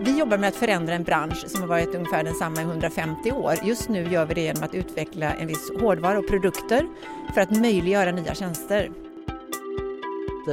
Vi 0.00 0.18
jobbar 0.18 0.38
med 0.38 0.48
att 0.48 0.56
förändra 0.56 0.94
en 0.94 1.02
bransch 1.02 1.44
som 1.46 1.60
har 1.60 1.68
varit 1.68 1.94
ungefär 1.94 2.24
densamma 2.24 2.60
i 2.60 2.64
150 2.64 3.32
år. 3.32 3.54
Just 3.64 3.88
nu 3.88 4.02
gör 4.02 4.26
vi 4.26 4.34
det 4.34 4.40
genom 4.40 4.62
att 4.62 4.74
utveckla 4.74 5.34
en 5.34 5.46
viss 5.46 5.70
hårdvara 5.80 6.18
och 6.18 6.28
produkter 6.28 6.86
för 7.34 7.40
att 7.40 7.50
möjliggöra 7.50 8.12
nya 8.12 8.34
tjänster. 8.34 8.90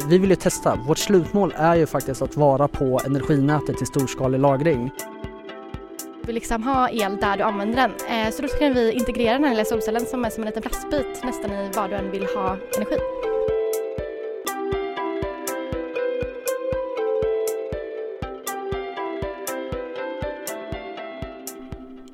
Vi 0.10 0.18
vill 0.18 0.30
ju 0.30 0.36
testa. 0.36 0.76
Vårt 0.88 0.98
slutmål 0.98 1.54
är 1.58 1.76
ju 1.76 1.86
faktiskt 1.86 2.22
att 2.22 2.38
vara 2.38 2.68
på 2.68 3.02
energinätet 3.06 3.82
i 3.82 3.86
storskalig 3.86 4.40
lagring. 4.40 4.92
Du 6.22 6.26
vill 6.26 6.36
liksom 6.36 6.64
ha 6.64 6.90
el 6.90 7.18
där 7.18 7.38
du 7.38 7.44
använder 7.44 7.76
den. 7.76 7.92
Eh, 8.20 8.32
så 8.32 8.42
då 8.42 8.48
kan 8.48 8.74
vi 8.74 8.92
integrera 8.92 9.34
den 9.34 9.44
här 9.44 9.52
lilla 9.52 9.66
solcellen 9.66 10.06
som 10.06 10.26
är 10.26 10.30
som 10.30 10.44
en 10.44 10.48
liten 10.48 10.62
plastbit 10.62 11.24
nästan 11.24 11.52
i 11.52 11.70
var 11.76 11.90
du 11.90 11.96
än 11.96 12.12
vill 12.12 12.26
ha 12.36 12.58
energi. 12.76 13.15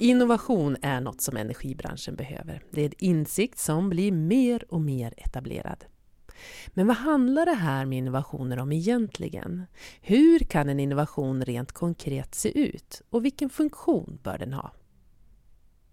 Innovation 0.02 0.78
är 0.82 1.02
något 1.02 1.22
som 1.22 1.38
energibranschen 1.38 2.16
behöver. 2.16 2.64
Det 2.72 2.82
är 2.82 2.86
en 2.86 2.94
insikt 2.98 3.60
som 3.60 3.90
blir 3.90 4.12
mer 4.12 4.74
och 4.74 4.82
mer 4.82 5.14
etablerad. 5.18 5.86
Men 6.68 6.88
vad 6.88 6.96
handlar 6.96 7.46
det 7.46 7.54
här 7.54 7.86
med 7.86 7.98
innovationer 7.98 8.60
om 8.60 8.72
egentligen? 8.72 9.66
Hur 10.02 10.40
kan 10.40 10.70
en 10.70 10.80
innovation 10.80 11.46
rent 11.46 11.72
konkret 11.72 12.36
se 12.36 12.60
ut 12.60 13.02
och 13.10 13.26
vilken 13.26 13.50
funktion 13.50 14.20
bör 14.24 14.38
den 14.38 14.54
ha? 14.54 14.72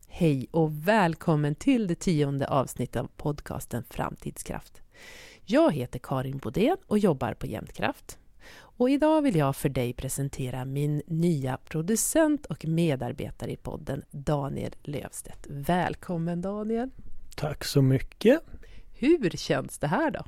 Hej 0.07 0.49
och 0.51 0.89
välkommen 0.89 1.55
till 1.55 1.87
det 1.87 1.95
tionde 1.95 2.49
avsnittet 2.49 3.03
av 3.03 3.11
podcasten 3.17 3.85
Framtidskraft. 3.91 4.83
Jag 5.45 5.73
heter 5.73 5.99
Karin 5.99 6.39
Bodén 6.39 6.77
och 6.87 6.99
jobbar 6.99 7.35
på 7.35 7.47
Jämtkraft. 7.47 8.19
Och 8.79 8.91
idag 8.91 9.23
vill 9.23 9.37
jag 9.37 9.57
för 9.57 9.69
dig 9.69 9.93
presentera 9.93 10.65
min 10.65 11.03
nya 11.07 11.59
producent 11.69 12.47
och 12.47 12.67
medarbetare 12.67 13.51
i 13.51 13.57
podden, 13.57 14.03
Daniel 14.11 14.73
Lövstedt. 14.83 15.47
Välkommen 15.49 16.43
Daniel! 16.43 16.91
Tack 17.37 17.65
så 17.65 17.83
mycket! 17.83 18.41
Hur 18.99 19.31
känns 19.31 19.79
det 19.79 19.87
här 19.87 20.11
då? 20.11 20.25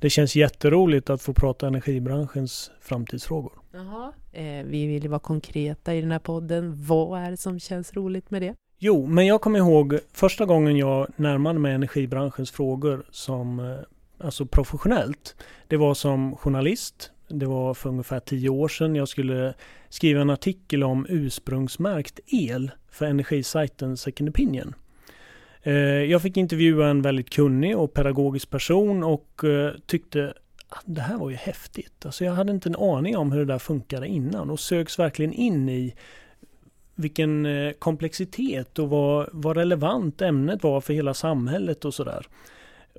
Det 0.00 0.10
känns 0.10 0.36
jätteroligt 0.36 1.10
att 1.10 1.22
få 1.22 1.34
prata 1.34 1.66
energibranschens 1.66 2.70
framtidsfrågor. 2.80 3.52
Jaha. 3.72 4.12
Eh, 4.32 4.64
vi 4.64 4.86
vill 4.86 5.08
vara 5.08 5.20
konkreta 5.20 5.94
i 5.94 6.00
den 6.00 6.12
här 6.12 6.18
podden. 6.18 6.84
Vad 6.86 7.20
är 7.20 7.30
det 7.30 7.36
som 7.36 7.60
känns 7.60 7.94
roligt 7.94 8.30
med 8.30 8.42
det? 8.42 8.54
Jo, 8.78 9.06
men 9.06 9.26
jag 9.26 9.40
kommer 9.40 9.58
ihåg 9.58 9.98
första 10.12 10.44
gången 10.44 10.76
jag 10.76 11.06
närmade 11.16 11.58
mig 11.58 11.74
energibranschens 11.74 12.50
frågor 12.50 13.06
som 13.10 13.60
eh, 13.60 13.76
alltså 14.18 14.46
professionellt. 14.46 15.36
Det 15.68 15.76
var 15.76 15.94
som 15.94 16.36
journalist. 16.36 17.12
Det 17.28 17.46
var 17.46 17.74
för 17.74 17.88
ungefär 17.88 18.20
tio 18.20 18.48
år 18.48 18.68
sedan. 18.68 18.94
Jag 18.94 19.08
skulle 19.08 19.54
skriva 19.88 20.20
en 20.20 20.30
artikel 20.30 20.84
om 20.84 21.06
ursprungsmärkt 21.08 22.20
el 22.26 22.70
för 22.90 23.06
energisajten 23.06 23.96
Second 23.96 24.28
Opinion. 24.28 24.74
Eh, 25.62 25.74
jag 26.04 26.22
fick 26.22 26.36
intervjua 26.36 26.88
en 26.88 27.02
väldigt 27.02 27.30
kunnig 27.30 27.78
och 27.78 27.94
pedagogisk 27.94 28.50
person 28.50 29.04
och 29.04 29.44
eh, 29.44 29.72
tyckte 29.86 30.34
att 30.68 30.84
det 30.84 31.00
här 31.00 31.18
var 31.18 31.30
ju 31.30 31.36
häftigt. 31.36 32.06
Alltså 32.06 32.24
jag 32.24 32.32
hade 32.32 32.52
inte 32.52 32.68
en 32.68 32.76
aning 32.76 33.16
om 33.16 33.32
hur 33.32 33.38
det 33.38 33.52
där 33.52 33.58
funkade 33.58 34.06
innan 34.06 34.50
och 34.50 34.60
sögs 34.60 34.98
verkligen 34.98 35.32
in 35.32 35.68
i 35.68 35.94
vilken 36.94 37.46
eh, 37.46 37.72
komplexitet 37.72 38.78
och 38.78 38.88
vad, 38.88 39.28
vad 39.32 39.56
relevant 39.56 40.22
ämnet 40.22 40.62
var 40.62 40.80
för 40.80 40.94
hela 40.94 41.14
samhället 41.14 41.84
och 41.84 41.94
sådär. 41.94 42.26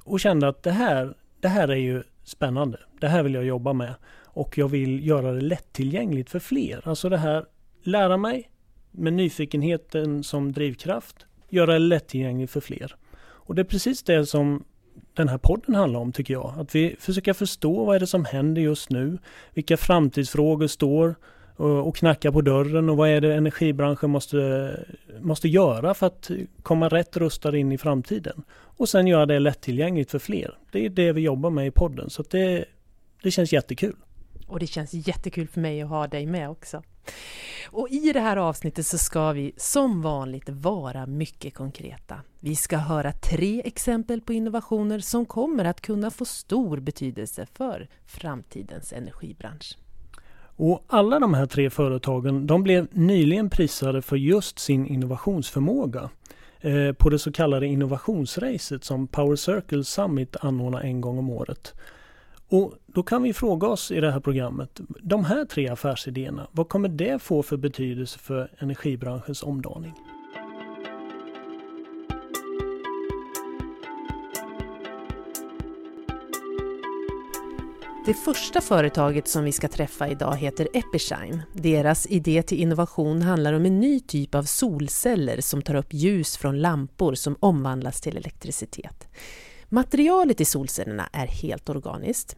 Och 0.04 0.20
kände 0.20 0.48
att 0.48 0.64
det 0.64 0.72
här, 0.72 1.14
det 1.40 1.48
här 1.48 1.68
är 1.68 1.76
ju 1.76 2.04
spännande. 2.28 2.80
Det 3.00 3.08
här 3.08 3.24
vill 3.24 3.34
jag 3.34 3.46
jobba 3.46 3.74
med. 3.74 3.94
Och 4.26 4.58
jag 4.58 4.68
vill 4.68 5.08
göra 5.08 5.32
det 5.32 5.42
lättillgängligt 5.42 6.30
för 6.30 6.40
fler. 6.40 6.82
Alltså 6.88 7.10
det 7.10 7.18
här, 7.18 7.46
lära 7.84 8.18
mig 8.18 8.50
med 8.92 9.14
nyfikenheten 9.14 10.24
som 10.24 10.52
drivkraft 10.52 11.26
göra 11.50 11.74
det 11.74 11.80
lättillgängligt 11.80 12.52
för 12.52 12.62
fler. 12.62 12.96
Och 13.20 13.56
det 13.56 13.62
är 13.62 13.64
precis 13.64 14.04
det 14.04 14.26
som 14.26 14.64
den 15.14 15.28
här 15.28 15.38
podden 15.38 15.76
handlar 15.76 16.00
om 16.00 16.12
tycker 16.12 16.34
jag. 16.34 16.54
Att 16.58 16.76
vi 16.76 16.96
försöker 17.00 17.34
förstå 17.34 17.86
vad 17.86 17.96
är 17.96 18.00
det 18.00 18.08
som 18.08 18.26
händer 18.26 18.62
just 18.62 18.90
nu. 18.90 19.18
Vilka 19.54 19.78
framtidsfrågor 19.78 20.68
står 20.68 21.16
och 21.58 21.96
knackar 21.96 22.32
på 22.32 22.42
dörren 22.42 22.90
och 22.90 22.98
vad 22.98 23.10
är 23.10 23.22
det 23.22 23.36
energibranschen 23.36 24.10
måste, 24.10 24.72
måste 25.22 25.48
göra 25.48 25.94
för 25.94 26.08
att 26.08 26.32
komma 26.64 26.90
rätt 26.90 27.18
rustad 27.18 27.58
in 27.58 27.72
i 27.72 27.78
framtiden. 27.78 28.44
Och 28.78 28.90
sen 28.90 29.08
göra 29.08 29.26
det 29.26 29.40
lättillgängligt 29.40 30.12
för 30.12 30.20
fler. 30.20 30.58
Det 30.72 30.86
är 30.86 30.90
det 30.90 31.12
vi 31.12 31.22
jobbar 31.22 31.50
med 31.50 31.68
i 31.68 31.72
podden 31.72 32.10
så 32.10 32.24
det, 32.24 32.66
det 33.24 33.32
känns 33.32 33.54
jättekul. 33.54 33.96
Och 34.48 34.60
det 34.60 34.68
känns 34.68 34.94
jättekul 34.94 35.48
för 35.48 35.62
mig 35.62 35.82
att 35.82 35.90
ha 35.90 36.08
dig 36.08 36.26
med 36.26 36.50
också. 36.50 36.84
Och 37.70 37.90
i 37.90 38.14
det 38.14 38.20
här 38.20 38.38
avsnittet 38.38 38.88
så 38.88 38.98
ska 38.98 39.32
vi 39.32 39.54
som 39.58 40.02
vanligt 40.02 40.50
vara 40.50 41.06
mycket 41.06 41.54
konkreta. 41.54 42.22
Vi 42.40 42.56
ska 42.56 42.78
höra 42.78 43.12
tre 43.12 43.62
exempel 43.66 44.22
på 44.22 44.34
innovationer 44.34 45.00
som 45.00 45.26
kommer 45.26 45.66
att 45.66 45.82
kunna 45.82 46.12
få 46.12 46.26
stor 46.26 46.80
betydelse 46.80 47.48
för 47.54 47.88
framtidens 48.06 48.94
energibransch. 48.94 49.78
Och 50.60 50.84
alla 50.88 51.20
de 51.20 51.34
här 51.34 51.46
tre 51.46 51.70
företagen 51.70 52.48
de 52.48 52.64
blev 52.64 52.88
nyligen 52.92 53.50
prisade 53.50 54.02
för 54.02 54.16
just 54.16 54.60
sin 54.60 54.88
innovationsförmåga 54.88 56.10
Eh, 56.62 56.94
på 56.94 57.10
det 57.10 57.20
så 57.20 57.32
kallade 57.32 57.68
innovationsracet 57.68 58.84
som 58.84 59.08
Power 59.08 59.36
Circle 59.36 59.84
Summit 59.84 60.36
anordnar 60.42 60.82
en 60.82 61.02
gång 61.02 61.18
om 61.18 61.30
året. 61.30 61.74
Och 62.50 62.74
då 62.86 63.04
kan 63.04 63.24
vi 63.24 63.34
fråga 63.34 63.68
oss 63.68 63.92
i 63.92 64.02
det 64.02 64.12
här 64.12 64.20
programmet, 64.20 64.82
de 65.02 65.26
här 65.26 65.46
tre 65.46 65.68
affärsidéerna, 65.68 66.48
vad 66.52 66.70
kommer 66.70 66.90
det 66.90 67.22
få 67.22 67.44
för 67.44 67.58
betydelse 67.58 68.20
för 68.20 68.52
energibranschens 68.60 69.44
omdaning? 69.44 69.94
Det 78.08 78.14
första 78.14 78.62
företaget 78.62 79.28
som 79.28 79.44
vi 79.44 79.52
ska 79.52 79.68
träffa 79.68 80.08
idag 80.08 80.36
heter 80.36 80.68
Epishine. 80.74 81.42
Deras 81.54 82.08
idé 82.08 82.44
till 82.44 82.60
innovation 82.60 83.22
handlar 83.22 83.54
om 83.54 83.66
en 83.66 83.80
ny 83.80 84.00
typ 84.00 84.36
av 84.36 84.44
solceller 84.44 85.42
som 85.42 85.62
tar 85.62 85.76
upp 85.76 85.94
ljus 85.94 86.38
från 86.38 86.62
lampor 86.62 87.16
som 87.16 87.36
omvandlas 87.40 88.02
till 88.02 88.18
elektricitet. 88.18 89.08
Materialet 89.70 90.42
i 90.42 90.46
solcellerna 90.46 91.10
är 91.14 91.28
helt 91.28 91.70
organiskt. 91.70 92.36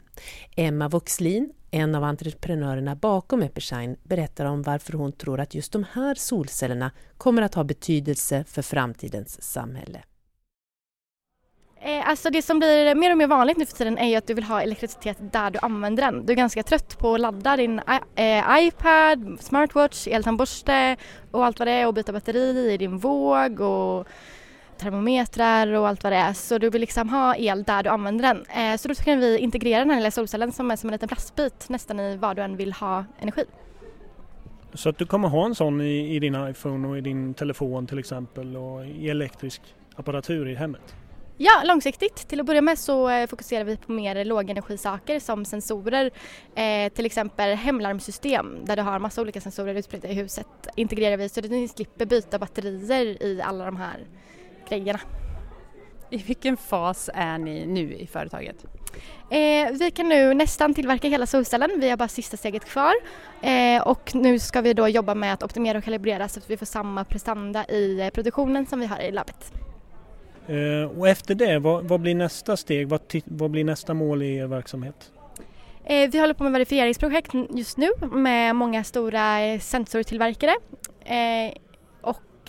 Emma 0.56 0.88
Voxlin, 0.90 1.54
en 1.72 1.96
av 1.96 2.04
entreprenörerna 2.04 2.96
bakom 2.96 3.42
Epishine, 3.42 3.96
berättar 4.04 4.46
om 4.46 4.62
varför 4.62 4.94
hon 4.94 5.12
tror 5.12 5.40
att 5.40 5.56
just 5.56 5.72
de 5.72 5.86
här 5.92 6.16
solcellerna 6.16 6.92
kommer 7.18 7.42
att 7.42 7.56
ha 7.56 7.64
betydelse 7.64 8.44
för 8.48 8.62
framtidens 8.62 9.42
samhälle. 9.42 10.04
Eh, 11.82 12.10
alltså 12.10 12.30
det 12.30 12.42
som 12.42 12.60
blir 12.60 12.96
mer 12.96 13.12
och 13.12 13.18
mer 13.18 13.28
vanligt 13.28 13.58
nu 13.58 13.66
för 13.66 13.78
tiden 13.78 13.98
är 13.98 14.08
ju 14.08 14.16
att 14.16 14.28
du 14.28 14.34
vill 14.34 14.44
ha 14.44 14.62
elektricitet 14.62 15.18
där 15.34 15.52
du 15.52 15.60
använder 15.62 16.04
den. 16.04 16.26
Du 16.26 16.34
är 16.34 16.38
ganska 16.38 16.64
trött 16.64 17.00
på 17.00 17.14
att 17.14 17.20
ladda 17.20 17.58
din 17.58 17.82
eh, 18.16 18.60
iPad, 18.60 19.38
smartwatch, 19.40 20.08
eltandborste 20.08 20.98
och 21.32 21.46
allt 21.46 21.60
vad 21.60 21.68
det 21.68 21.72
är 21.72 21.88
och 21.88 21.94
byta 21.94 22.12
batteri 22.12 22.74
i 22.74 22.78
din 22.78 22.98
våg 22.98 23.62
och 23.62 24.08
termometrar 24.78 25.74
och 25.74 25.88
allt 25.88 26.04
vad 26.04 26.14
det 26.14 26.18
är. 26.18 26.34
Så 26.34 26.58
du 26.58 26.70
vill 26.70 26.82
liksom 26.82 27.10
ha 27.10 27.36
el 27.36 27.64
där 27.64 27.84
du 27.84 27.90
använder 27.90 28.24
den. 28.24 28.46
Eh, 28.46 28.78
så 28.78 28.88
då 28.88 28.94
kan 28.94 29.20
vi 29.20 29.38
integrera 29.38 29.80
den 29.80 29.90
här 29.90 29.98
lilla 29.98 30.12
solcellen 30.12 30.52
som 30.52 30.72
är 30.72 30.76
som 30.76 30.90
en 30.90 30.92
liten 30.92 31.08
plastbit 31.10 31.70
nästan 31.70 32.00
i 32.00 32.18
var 32.18 32.36
du 32.36 32.42
än 32.42 32.58
vill 32.58 32.74
ha 32.74 33.06
energi. 33.20 33.44
Så 34.74 34.90
att 34.90 34.98
du 34.98 35.06
kommer 35.06 35.28
ha 35.28 35.46
en 35.46 35.56
sån 35.56 35.82
i, 35.82 36.16
i 36.16 36.20
din 36.20 36.48
iPhone 36.50 36.88
och 36.88 36.98
i 36.98 37.02
din 37.02 37.34
telefon 37.34 37.88
till 37.88 38.00
exempel 38.00 38.58
och 38.58 38.86
i 38.86 39.10
elektrisk 39.10 39.62
apparatur 39.96 40.50
i 40.50 40.56
hemmet? 40.56 40.96
Ja, 41.42 41.62
långsiktigt. 41.66 42.28
Till 42.28 42.40
att 42.40 42.46
börja 42.46 42.62
med 42.62 42.80
så 42.80 43.10
eh, 43.10 43.28
fokuserar 43.28 43.64
vi 43.64 43.78
på 43.78 43.92
mer 43.92 44.26
lågenergisaker 44.26 45.20
som 45.20 45.46
sensorer, 45.46 46.12
eh, 46.56 46.94
till 46.94 47.06
exempel 47.06 47.56
hemlarmsystem 47.56 48.66
där 48.66 48.76
du 48.76 48.82
har 48.82 49.00
massa 49.00 49.22
olika 49.22 49.42
sensorer 49.42 49.76
utspridda 49.76 50.08
i 50.08 50.14
huset 50.14 50.48
integrerar 50.76 51.18
vi 51.18 51.30
så 51.30 51.40
att 51.40 51.52
ni 51.52 51.68
slipper 51.68 52.06
byta 52.06 52.40
batterier 52.40 53.24
i 53.24 53.42
alla 53.42 53.66
de 53.66 53.76
här 53.76 54.08
grejerna. 54.70 55.00
I 56.10 56.18
vilken 56.18 56.58
fas 56.58 57.10
är 57.14 57.38
ni 57.38 57.66
nu 57.66 57.94
i 57.94 58.08
företaget? 58.08 58.66
Eh, 59.30 59.72
vi 59.72 59.92
kan 59.96 60.10
nu 60.10 60.34
nästan 60.34 60.74
tillverka 60.74 61.08
hela 61.08 61.26
solcellen, 61.26 61.70
vi 61.80 61.90
har 61.90 61.98
bara 61.98 62.08
sista 62.08 62.38
steget 62.38 62.66
kvar 62.66 62.94
eh, 63.42 63.82
och 63.82 64.16
nu 64.16 64.40
ska 64.40 64.62
vi 64.62 64.74
då 64.74 64.88
jobba 64.88 65.16
med 65.16 65.34
att 65.34 65.44
optimera 65.44 65.78
och 65.78 65.84
kalibrera 65.84 66.28
så 66.28 66.40
att 66.40 66.50
vi 66.50 66.58
får 66.58 66.66
samma 66.66 67.04
prestanda 67.04 67.66
i 67.66 68.02
eh, 68.02 68.10
produktionen 68.10 68.66
som 68.66 68.80
vi 68.80 68.86
har 68.86 69.00
i 69.00 69.12
labbet. 69.12 69.69
Eh, 70.50 71.00
och 71.00 71.08
efter 71.08 71.36
det, 71.36 71.60
vad, 71.60 71.84
vad, 71.84 72.00
blir 72.00 72.16
nästa 72.16 72.58
steg? 72.58 72.88
Vad, 72.88 73.02
vad 73.26 73.52
blir 73.52 73.64
nästa 73.64 73.94
mål 73.94 74.24
i 74.24 74.36
er 74.36 74.48
verksamhet? 74.48 75.12
Eh, 75.86 76.10
vi 76.10 76.20
håller 76.20 76.34
på 76.34 76.44
med 76.44 76.52
verifieringsprojekt 76.52 77.32
just 77.50 77.78
nu 77.78 77.88
med 78.12 78.56
många 78.56 78.84
stora 78.84 79.42
eh, 79.42 79.60
sensortillverkare 79.60 80.56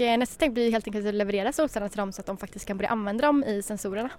Eh, 0.01 0.19
nästa 0.19 0.35
steg 0.35 0.53
blir 0.53 0.73
helt 0.73 0.87
enkelt 0.87 1.07
att 1.07 1.15
leverera 1.15 1.53
solcellerna 1.53 1.89
till 1.89 1.99
dem 1.99 2.13
så 2.13 2.21
att 2.21 2.27
de 2.27 2.37
faktiskt 2.37 2.67
kan 2.67 2.77
börja 2.77 2.91
använda 2.91 3.27
dem 3.27 3.45
i 3.45 3.63
sensorerna. 3.63 4.11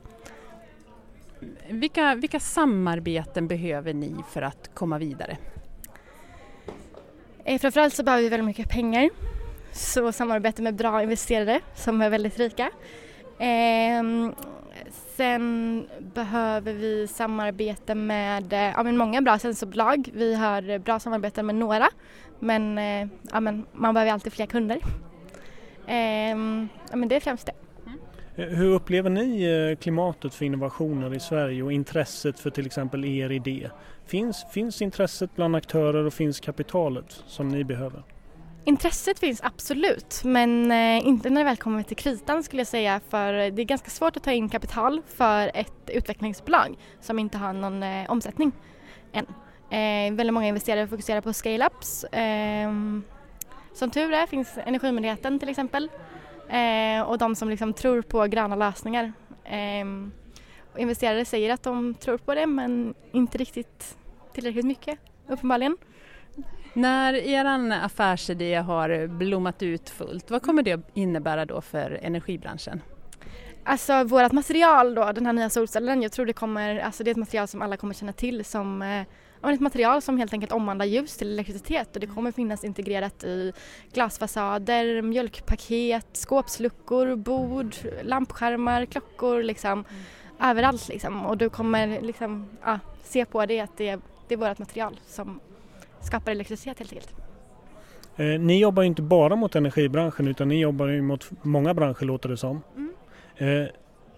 Vilka, 1.70 2.16
vilka 2.16 2.40
samarbeten 2.40 3.48
behöver 3.48 3.94
ni 3.94 4.16
för 4.32 4.42
att 4.42 4.70
komma 4.74 4.98
vidare? 4.98 5.38
Framförallt 7.60 7.94
så 7.94 8.04
behöver 8.04 8.24
vi 8.24 8.30
väldigt 8.30 8.46
mycket 8.46 8.70
pengar. 8.70 9.10
Så 9.72 10.12
samarbete 10.12 10.62
med 10.62 10.76
bra 10.76 11.04
investerare 11.04 11.62
som 11.76 12.02
är 12.02 12.10
väldigt 12.10 12.40
rika. 12.40 12.72
Eh, 13.42 14.32
sen 15.16 15.88
behöver 16.14 16.74
vi 16.74 17.08
samarbete 17.08 17.96
med 17.96 18.54
eh, 18.54 18.60
ja, 18.60 18.84
men 18.84 18.98
många 18.98 19.22
bra 19.22 19.40
sensorbolag. 19.40 20.10
Vi 20.14 20.36
har 20.36 20.80
bra 20.80 21.00
samarbete 21.00 21.44
med 21.44 21.56
några 21.56 21.88
men, 22.40 22.78
eh, 22.78 23.08
ja, 23.32 23.40
men 23.40 23.66
man 23.72 23.94
behöver 23.94 24.12
alltid 24.12 24.34
fler 24.34 24.46
kunder. 24.46 24.80
Eh, 25.88 26.30
ja, 26.90 26.96
men 26.96 27.08
det 27.08 27.16
är 27.16 27.20
främst 27.20 27.46
det. 27.46 27.54
Eh, 28.36 28.50
hur 28.50 28.74
upplever 28.74 29.10
ni 29.10 29.44
eh, 29.44 29.78
klimatet 29.78 30.34
för 30.34 30.46
innovationer 30.46 31.16
i 31.16 31.20
Sverige 31.20 31.64
och 31.64 31.72
intresset 31.72 32.40
för 32.40 32.50
till 32.50 32.66
exempel 32.66 33.06
er 33.06 33.32
idé? 33.32 33.70
Finns, 34.06 34.46
finns 34.52 34.82
intresset 34.82 35.36
bland 35.36 35.56
aktörer 35.56 36.06
och 36.06 36.14
finns 36.14 36.40
kapitalet 36.40 37.24
som 37.28 37.48
ni 37.48 37.64
behöver? 37.64 38.04
Intresset 38.64 39.20
finns 39.20 39.42
absolut 39.44 40.22
men 40.24 40.72
eh, 40.72 41.08
inte 41.08 41.30
när 41.30 41.42
det 41.42 41.46
väl 41.46 41.58
kommer 41.58 41.84
till 41.84 41.98
kritan 41.98 42.44
skulle 42.44 42.60
jag 42.60 42.68
säga 42.68 43.02
för 43.10 43.34
det 43.34 43.62
är 43.62 43.66
ganska 43.66 43.90
svårt 43.90 44.18
att 44.18 44.24
ta 44.24 44.32
in 44.32 44.50
kapital 44.50 45.02
för 45.08 45.52
ett 45.54 45.90
utvecklingsbolag 45.90 46.78
som 47.00 47.20
inte 47.20 47.38
har 47.38 47.54
någon 47.54 47.84
eh, 47.84 48.12
omsättning 48.12 48.52
än. 49.14 49.26
Eh, 49.70 50.14
väldigt 50.14 50.34
många 50.34 50.48
investerare 50.48 50.88
fokuserar 50.88 51.22
på 51.22 51.30
scale-ups. 51.30 52.16
Eh, 52.16 52.72
som 53.74 53.92
tur 53.92 54.14
är 54.14 54.28
finns 54.28 54.58
Energimyndigheten 54.66 55.40
till 55.40 55.50
exempel 55.50 55.90
eh, 56.50 57.02
och 57.02 57.18
de 57.18 57.36
som 57.36 57.50
liksom 57.50 57.74
tror 57.74 58.02
på 58.02 58.26
gröna 58.26 58.56
lösningar. 58.56 59.14
Ehm, 59.46 60.12
investerare 60.78 61.26
säger 61.26 61.54
att 61.54 61.64
de 61.64 61.94
tror 61.94 62.18
på 62.18 62.36
det 62.36 62.48
men 62.48 62.94
inte 63.12 63.38
riktigt 63.38 63.98
tillräckligt 64.34 64.66
mycket 64.66 65.00
uppenbarligen. 65.28 65.78
När 66.74 67.14
er 67.14 67.72
affärsidé 67.72 68.56
har 68.56 69.08
blommat 69.08 69.64
ut 69.64 69.90
fullt, 69.90 70.32
vad 70.32 70.42
kommer 70.42 70.64
det 70.64 70.82
innebära 70.94 71.46
då 71.46 71.62
för 71.62 72.00
energibranschen? 72.02 72.82
Alltså 73.64 74.04
vårt 74.04 74.32
material 74.32 74.96
då, 74.96 75.12
den 75.12 75.26
här 75.26 75.34
nya 75.34 75.50
solcellen, 75.50 76.02
jag 76.02 76.12
tror 76.12 76.26
det 76.26 76.34
kommer, 76.34 76.80
alltså 76.80 77.04
det 77.04 77.10
är 77.10 77.12
ett 77.12 77.18
material 77.18 77.48
som 77.48 77.62
alla 77.62 77.78
kommer 77.78 77.94
känna 77.94 78.14
till 78.14 78.46
som 78.46 78.82
eh, 78.82 79.52
ett 79.54 79.60
material 79.60 80.02
som 80.02 80.18
helt 80.18 80.34
enkelt 80.34 80.52
omvandlar 80.52 80.86
ljus 80.86 81.18
till 81.18 81.32
elektricitet 81.32 81.96
och 81.96 82.00
det 82.00 82.08
kommer 82.08 82.32
finnas 82.32 82.64
integrerat 82.64 83.24
i 83.24 83.54
glasfasader, 83.94 85.02
mjölkpaket, 85.02 86.08
skåpsluckor, 86.14 87.16
bord, 87.16 87.76
lampskärmar, 88.02 88.86
klockor 88.86 89.44
liksom 89.44 89.72
mm. 89.72 89.86
överallt 90.42 90.88
liksom 90.88 91.26
och 91.26 91.38
du 91.38 91.50
kommer 91.50 92.02
liksom 92.02 92.50
ja, 92.64 92.80
se 93.04 93.26
på 93.26 93.46
det 93.46 93.60
att 93.60 93.78
det, 93.78 94.00
det 94.28 94.34
är 94.34 94.38
vårt 94.38 94.60
material 94.60 95.00
som 95.08 95.40
skapar 96.04 96.32
elektricitet 96.32 96.80
helt 96.80 96.94
enkelt. 96.94 97.16
Eh, 98.18 98.40
ni 98.40 98.60
jobbar 98.60 98.84
ju 98.84 98.88
inte 98.88 99.02
bara 99.02 99.36
mot 99.36 99.56
energibranschen 99.56 100.28
utan 100.28 100.48
ni 100.48 100.60
jobbar 100.60 100.88
ju 100.88 101.02
mot 101.02 101.30
många 101.42 101.74
branscher 101.74 102.06
låter 102.06 102.30
det 102.30 102.38
som. 102.38 102.62
Mm. 102.76 102.94
Eh, 103.38 103.68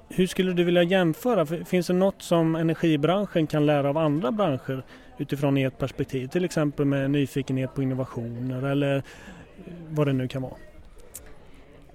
hur 0.09 0.27
skulle 0.27 0.53
du 0.53 0.63
vilja 0.63 0.83
jämföra? 0.83 1.45
Finns 1.65 1.87
det 1.87 1.93
något 1.93 2.21
som 2.21 2.55
energibranschen 2.55 3.47
kan 3.47 3.65
lära 3.65 3.89
av 3.89 3.97
andra 3.97 4.31
branscher 4.31 4.83
utifrån 5.17 5.57
ert 5.57 5.77
perspektiv? 5.77 6.27
Till 6.27 6.45
exempel 6.45 6.85
med 6.85 7.11
nyfikenhet 7.11 7.75
på 7.75 7.83
innovationer 7.83 8.63
eller 8.65 9.03
vad 9.89 10.07
det 10.07 10.13
nu 10.13 10.27
kan 10.27 10.41
vara. 10.41 10.55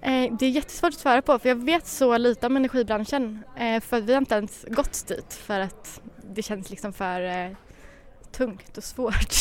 Eh, 0.01 0.33
det 0.39 0.45
är 0.45 0.49
jättesvårt 0.49 0.93
att 0.93 0.99
svara 0.99 1.21
på 1.21 1.39
för 1.39 1.49
jag 1.49 1.65
vet 1.65 1.87
så 1.87 2.17
lite 2.17 2.47
om 2.47 2.57
energibranschen 2.57 3.43
eh, 3.57 3.81
för 3.81 4.01
vi 4.01 4.13
har 4.13 4.21
inte 4.21 4.35
ens 4.35 4.65
gått 4.69 5.07
dit 5.07 5.33
för 5.33 5.59
att 5.59 6.01
det 6.33 6.41
känns 6.41 6.69
liksom 6.69 6.93
för 6.93 7.21
eh, 7.21 7.51
tungt 8.31 8.77
och 8.77 8.83
svårt. 8.83 9.33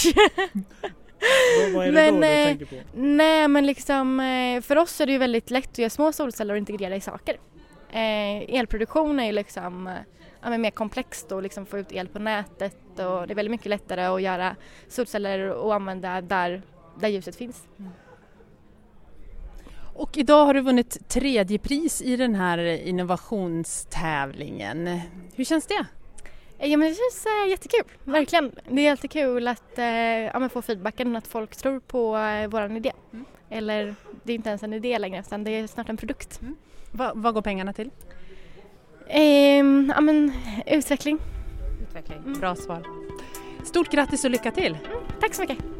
vad, 1.74 1.86
är 1.86 1.86
det 1.86 1.92
men, 1.92 2.14
då 2.14 2.20
du 2.20 2.26
tänker 2.26 2.66
på? 2.66 2.76
Nej 2.94 3.48
men 3.48 3.66
liksom 3.66 4.18
för 4.64 4.76
oss 4.76 5.00
är 5.00 5.06
det 5.06 5.12
ju 5.12 5.18
väldigt 5.18 5.50
lätt 5.50 5.70
att 5.70 5.78
göra 5.78 5.90
små 5.90 6.12
solceller 6.12 6.54
och 6.54 6.58
integrera 6.58 6.96
i 6.96 7.00
saker. 7.00 7.36
elproduktion 7.92 9.20
är 9.20 9.24
ju 9.24 9.32
liksom 9.32 9.98
ja, 10.42 10.58
mer 10.58 10.70
komplext 10.70 11.32
och 11.32 11.42
liksom 11.42 11.66
få 11.66 11.78
ut 11.78 11.92
el 11.92 12.08
på 12.08 12.18
nätet 12.18 12.76
och 12.90 13.26
det 13.26 13.32
är 13.32 13.34
väldigt 13.34 13.50
mycket 13.50 13.66
lättare 13.66 14.04
att 14.04 14.22
göra 14.22 14.56
solceller 14.88 15.50
och 15.50 15.74
använda 15.74 16.20
där, 16.20 16.62
där 17.00 17.08
ljuset 17.08 17.36
finns. 17.36 17.62
Mm. 17.78 17.90
Och 19.94 20.18
idag 20.18 20.46
har 20.46 20.54
du 20.54 20.60
vunnit 20.60 21.08
tredje 21.08 21.58
pris 21.58 22.02
i 22.02 22.16
den 22.16 22.34
här 22.34 22.58
innovationstävlingen. 22.58 25.00
Hur 25.34 25.44
känns 25.44 25.66
det? 25.66 25.86
Ja 26.60 26.76
men 26.76 26.88
det 26.88 26.94
känns 26.94 27.26
äh, 27.26 27.50
jättekul, 27.50 27.84
verkligen. 28.04 28.52
Det 28.68 28.80
är 28.80 28.84
jättekul 28.84 29.48
att 29.48 29.78
äh, 29.78 29.86
ja, 29.86 30.48
få 30.48 30.62
feedbacken 30.62 31.16
att 31.16 31.26
folk 31.26 31.56
tror 31.56 31.80
på 31.80 32.16
äh, 32.16 32.48
vår 32.48 32.76
idé. 32.76 32.92
Mm. 33.12 33.24
Eller 33.50 33.94
det 34.22 34.32
är 34.32 34.36
inte 34.36 34.48
ens 34.48 34.62
en 34.62 34.72
idé 34.72 34.98
längre 34.98 35.20
utan 35.20 35.44
det 35.44 35.50
är 35.50 35.66
snart 35.66 35.88
en 35.88 35.96
produkt. 35.96 36.40
Mm. 36.42 36.56
Va, 36.90 37.12
vad 37.14 37.34
går 37.34 37.42
pengarna 37.42 37.72
till? 37.72 37.90
Ehm, 39.08 39.92
ja 39.94 40.00
men 40.00 40.32
utveckling. 40.66 41.18
Utveckling, 41.82 42.18
mm. 42.18 42.40
bra 42.40 42.56
svar. 42.56 42.82
Stort 43.64 43.90
grattis 43.90 44.24
och 44.24 44.30
lycka 44.30 44.50
till! 44.50 44.72
Mm, 44.72 44.98
tack 45.20 45.34
så 45.34 45.42
mycket! 45.42 45.77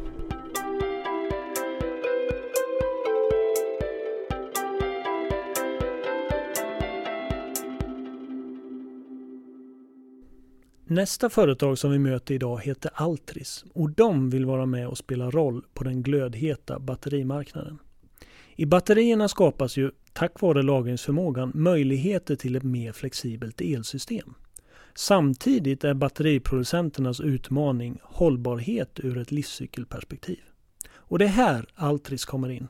Nästa 10.91 11.29
företag 11.29 11.77
som 11.77 11.91
vi 11.91 11.99
möter 11.99 12.33
idag 12.33 12.61
heter 12.63 12.91
Altris 12.93 13.65
och 13.73 13.89
de 13.89 14.29
vill 14.29 14.45
vara 14.45 14.65
med 14.65 14.87
och 14.87 14.97
spela 14.97 15.31
roll 15.31 15.65
på 15.73 15.83
den 15.83 16.03
glödheta 16.03 16.79
batterimarknaden. 16.79 17.79
I 18.55 18.65
batterierna 18.65 19.27
skapas 19.27 19.77
ju, 19.77 19.91
tack 20.13 20.41
vare 20.41 20.61
lagringsförmågan, 20.63 21.51
möjligheter 21.55 22.35
till 22.35 22.55
ett 22.55 22.63
mer 22.63 22.91
flexibelt 22.91 23.61
elsystem. 23.61 24.33
Samtidigt 24.95 25.83
är 25.83 25.93
batteriproducenternas 25.93 27.19
utmaning 27.19 27.99
hållbarhet 28.03 28.99
ur 29.03 29.17
ett 29.17 29.31
livscykelperspektiv. 29.31 30.39
Och 30.91 31.19
det 31.19 31.25
är 31.25 31.29
här 31.29 31.65
Altris 31.75 32.25
kommer 32.25 32.49
in. 32.49 32.67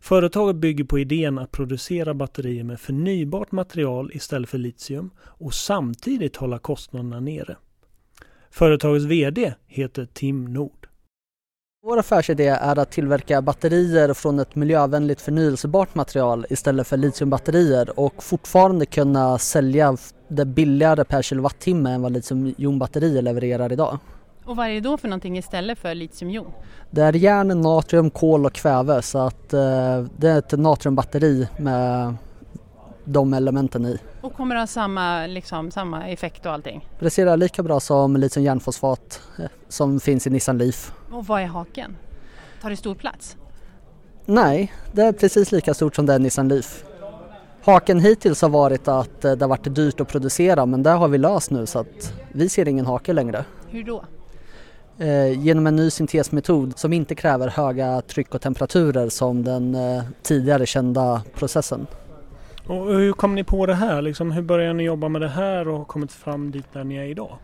Företaget 0.00 0.56
bygger 0.56 0.84
på 0.84 0.98
idén 0.98 1.38
att 1.38 1.52
producera 1.52 2.14
batterier 2.14 2.64
med 2.64 2.80
förnybart 2.80 3.52
material 3.52 4.10
istället 4.14 4.48
för 4.48 4.58
litium 4.58 5.10
och 5.20 5.54
samtidigt 5.54 6.36
hålla 6.36 6.58
kostnaderna 6.58 7.20
nere. 7.20 7.56
Företagets 8.50 9.06
VD 9.06 9.54
heter 9.66 10.08
Tim 10.12 10.44
Nord. 10.44 10.86
Vår 11.82 11.98
affärsidé 11.98 12.46
är 12.46 12.78
att 12.78 12.90
tillverka 12.90 13.42
batterier 13.42 14.14
från 14.14 14.38
ett 14.38 14.54
miljövänligt 14.54 15.20
förnyelsebart 15.20 15.94
material 15.94 16.46
istället 16.50 16.86
för 16.86 16.96
litiumbatterier 16.96 18.00
och 18.00 18.22
fortfarande 18.22 18.86
kunna 18.86 19.38
sälja 19.38 19.96
det 20.28 20.44
billigare 20.44 21.04
per 21.04 21.22
kilowattimme 21.22 21.90
än 21.90 22.02
vad 22.02 22.12
litiumjonbatterier 22.12 23.22
levererar 23.22 23.72
idag. 23.72 23.98
Och 24.50 24.56
vad 24.56 24.66
är 24.66 24.70
det 24.70 24.80
då 24.80 24.96
för 24.96 25.08
någonting 25.08 25.38
istället 25.38 25.78
för 25.78 25.94
litiumjon? 25.94 26.52
Det 26.90 27.02
är 27.02 27.12
järn, 27.12 27.60
natrium, 27.60 28.10
kol 28.10 28.46
och 28.46 28.52
kväve 28.52 29.02
så 29.02 29.18
att 29.18 29.52
eh, 29.52 30.04
det 30.16 30.28
är 30.28 30.38
ett 30.38 30.58
natriumbatteri 30.58 31.48
med 31.58 32.14
de 33.04 33.34
elementen 33.34 33.86
i. 33.86 33.98
Och 34.20 34.34
kommer 34.34 34.54
det 34.54 34.60
ha 34.60 34.66
samma, 34.66 35.26
liksom, 35.26 35.70
samma 35.70 36.08
effekt 36.08 36.46
och 36.46 36.52
allting? 36.52 36.88
Presterar 36.98 37.36
lika 37.36 37.62
bra 37.62 37.80
som 37.80 38.16
litium 38.16 38.44
järnfosfat 38.44 39.20
eh, 39.38 39.44
som 39.68 40.00
finns 40.00 40.26
i 40.26 40.30
Nissan 40.30 40.58
Leaf. 40.58 40.92
Och 41.12 41.26
vad 41.26 41.42
är 41.42 41.46
haken? 41.46 41.96
Tar 42.62 42.70
det 42.70 42.76
stor 42.76 42.94
plats? 42.94 43.36
Nej, 44.26 44.72
det 44.92 45.02
är 45.02 45.12
precis 45.12 45.52
lika 45.52 45.74
stort 45.74 45.94
som 45.96 46.06
det 46.06 46.14
är 46.14 46.18
Nissan 46.18 46.48
Leaf. 46.48 46.84
Haken 47.64 48.00
hittills 48.00 48.42
har 48.42 48.48
varit 48.48 48.88
att 48.88 49.24
eh, 49.24 49.32
det 49.32 49.44
har 49.44 49.48
varit 49.48 49.74
dyrt 49.74 50.00
att 50.00 50.08
producera 50.08 50.66
men 50.66 50.82
det 50.82 50.90
har 50.90 51.08
vi 51.08 51.18
löst 51.18 51.50
nu 51.50 51.66
så 51.66 51.78
att 51.78 52.14
vi 52.32 52.48
ser 52.48 52.68
ingen 52.68 52.86
hake 52.86 53.12
längre. 53.12 53.44
Hur 53.68 53.84
då? 53.84 54.04
Eh, 55.00 55.40
genom 55.40 55.66
en 55.66 55.76
ny 55.76 55.90
syntesmetod 55.90 56.78
som 56.78 56.92
inte 56.92 57.14
kräver 57.14 57.48
höga 57.48 58.02
tryck 58.02 58.34
och 58.34 58.40
temperaturer 58.40 59.08
som 59.08 59.44
den 59.44 59.74
eh, 59.74 60.02
tidigare 60.22 60.66
kända 60.66 61.22
processen. 61.34 61.86
Och 62.66 62.94
hur 62.94 63.12
kom 63.12 63.34
ni 63.34 63.44
på 63.44 63.66
det 63.66 63.74
här? 63.74 64.02
Liksom, 64.02 64.32
hur 64.32 64.42
började 64.42 64.72
ni 64.72 64.82
jobba 64.82 65.08
med 65.08 65.20
det 65.20 65.28
här 65.28 65.68
och 65.68 65.78
har 65.78 65.84
kommit 65.84 66.12
fram 66.12 66.50
dit 66.50 66.66
där 66.72 66.84
ni 66.84 66.96
är 66.96 67.04
idag? 67.04 67.36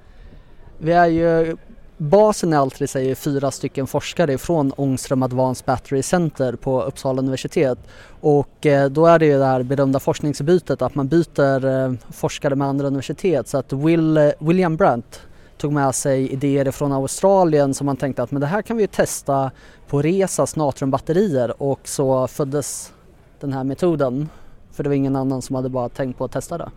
Vi 0.79 0.93
är 0.93 1.07
ju 1.07 1.57
Basen 1.97 2.53
i 2.53 2.57
Altris 2.57 2.97
är 2.97 3.01
ju 3.01 3.15
fyra 3.15 3.51
stycken 3.51 3.87
forskare 3.87 4.39
från 4.39 4.73
Ångström 4.77 5.23
Advanced 5.23 5.67
Battery 5.67 6.03
Center 6.03 6.53
på 6.53 6.83
Uppsala 6.83 7.19
universitet 7.19 7.79
och 8.21 8.67
eh, 8.67 8.91
då 8.91 9.07
är 9.07 9.19
det 9.19 9.27
ju 9.27 9.39
det 9.39 9.45
här 9.45 9.63
berömda 9.63 10.01
forskningsbytet 10.01 10.83
att 10.83 10.95
man 10.95 11.09
byter 11.09 12.13
forskare 12.13 12.55
med 12.55 12.69
andra 12.69 12.87
universitet 12.87 13.49
så 13.49 13.59
att 13.59 13.73
Will, 13.73 14.33
William 14.39 14.77
Brandt 14.77 15.21
tog 15.59 15.73
med 15.73 15.95
sig 15.95 16.33
idéer 16.33 16.71
från 16.71 16.93
Australien 16.93 17.75
som 17.75 17.87
man 17.87 17.97
tänkte 17.97 18.23
att 18.23 18.31
men 18.31 18.41
det 18.41 18.47
här 18.47 18.63
kan 18.63 18.77
vi 18.77 18.83
ju 18.83 18.87
testa 18.87 19.51
på 19.87 20.03
Resas 20.03 20.57
natriumbatterier 20.57 21.63
och 21.63 21.81
så 21.85 22.27
föddes 22.27 22.93
den 23.41 23.53
här 23.53 23.65
metoden. 23.65 24.29
För 24.73 24.83
det 24.83 24.89
var 24.89 24.97
ingen 24.97 25.17
annan 25.17 25.43
som 25.43 25.57
hade 25.57 25.69
bara 25.69 25.89
tänkt 25.89 26.19
på 26.19 26.25
att 26.25 26.33
testa 26.33 26.59
det. 26.59 26.71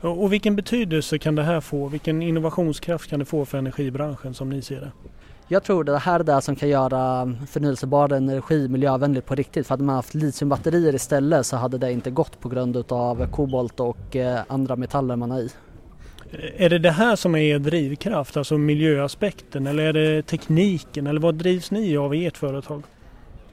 Och 0.00 0.32
vilken 0.32 0.56
betydelse 0.56 1.18
kan 1.18 1.34
det 1.34 1.42
här 1.42 1.60
få? 1.60 1.88
Vilken 1.88 2.22
innovationskraft 2.22 3.10
kan 3.10 3.18
det 3.18 3.24
få 3.24 3.44
för 3.44 3.58
energibranschen 3.58 4.34
som 4.34 4.50
ni 4.50 4.62
ser 4.62 4.80
det? 4.80 4.92
Jag 5.48 5.62
tror 5.62 5.84
det 5.84 5.98
här 5.98 6.20
är 6.20 6.24
det 6.24 6.40
som 6.40 6.56
kan 6.56 6.68
göra 6.68 7.34
förnyelsebar 7.48 8.12
energi 8.12 8.68
miljövänligt 8.68 9.26
på 9.26 9.34
riktigt. 9.34 9.66
För 9.66 9.72
hade 9.72 9.84
man 9.84 9.94
haft 9.94 10.14
litiumbatterier 10.14 10.94
istället 10.94 11.46
så 11.46 11.56
hade 11.56 11.78
det 11.78 11.92
inte 11.92 12.10
gått 12.10 12.40
på 12.40 12.48
grund 12.48 12.92
av 12.92 13.30
kobolt 13.30 13.80
och 13.80 14.16
eh, 14.16 14.40
andra 14.48 14.76
metaller 14.76 15.16
man 15.16 15.30
har 15.30 15.40
i. 15.40 15.50
Är 16.56 16.70
det 16.70 16.78
det 16.78 16.90
här 16.90 17.16
som 17.16 17.34
är 17.34 17.38
er 17.38 17.58
drivkraft, 17.58 18.36
alltså 18.36 18.58
miljöaspekten 18.58 19.66
eller 19.66 19.84
är 19.84 19.92
det 19.92 20.22
tekniken 20.22 21.06
eller 21.06 21.20
vad 21.20 21.34
drivs 21.34 21.70
ni 21.70 21.96
av 21.96 22.14
i 22.14 22.26
ert 22.26 22.36
företag? 22.36 22.82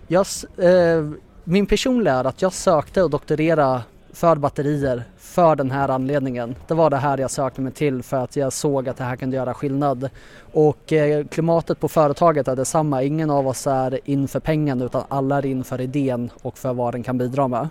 Jag, 0.08 0.26
eh, 0.58 1.10
min 1.44 1.66
personliga 1.66 2.14
är 2.14 2.24
att 2.24 2.42
jag 2.42 2.54
sökte 2.54 3.04
och 3.04 3.10
doktorera 3.10 3.82
för 4.14 4.36
batterier 4.36 5.04
för 5.18 5.56
den 5.56 5.72
här 5.72 5.90
anledningen. 5.90 6.56
Det 6.68 6.74
var 6.74 6.90
det 6.90 6.98
här 6.98 7.18
jag 7.18 7.32
sökte 7.32 7.62
mig 7.62 7.72
till 7.72 8.04
för 8.04 8.18
att 8.18 8.36
jag 8.36 8.54
såg 8.54 8.90
att 8.90 8.98
det 8.98 9.04
här 9.04 9.16
kunde 9.16 9.36
göra 9.36 9.54
skillnad. 9.54 10.10
Och 10.52 10.94
eh, 10.94 11.26
klimatet 11.26 11.80
på 11.80 11.88
företaget 11.88 12.48
är 12.48 12.56
detsamma. 12.56 13.04
Ingen 13.04 13.30
av 13.30 13.48
oss 13.48 13.68
är 13.68 14.00
in 14.06 14.28
för 14.28 14.40
pengen 14.40 14.82
utan 14.82 15.04
alla 15.10 15.38
är 15.38 15.46
in 15.46 15.64
för 15.64 15.82
idén 15.82 16.30
och 16.42 16.58
för 16.58 16.74
vad 16.74 16.94
den 16.94 17.04
kan 17.04 17.18
bidra 17.18 17.48
med. 17.48 17.70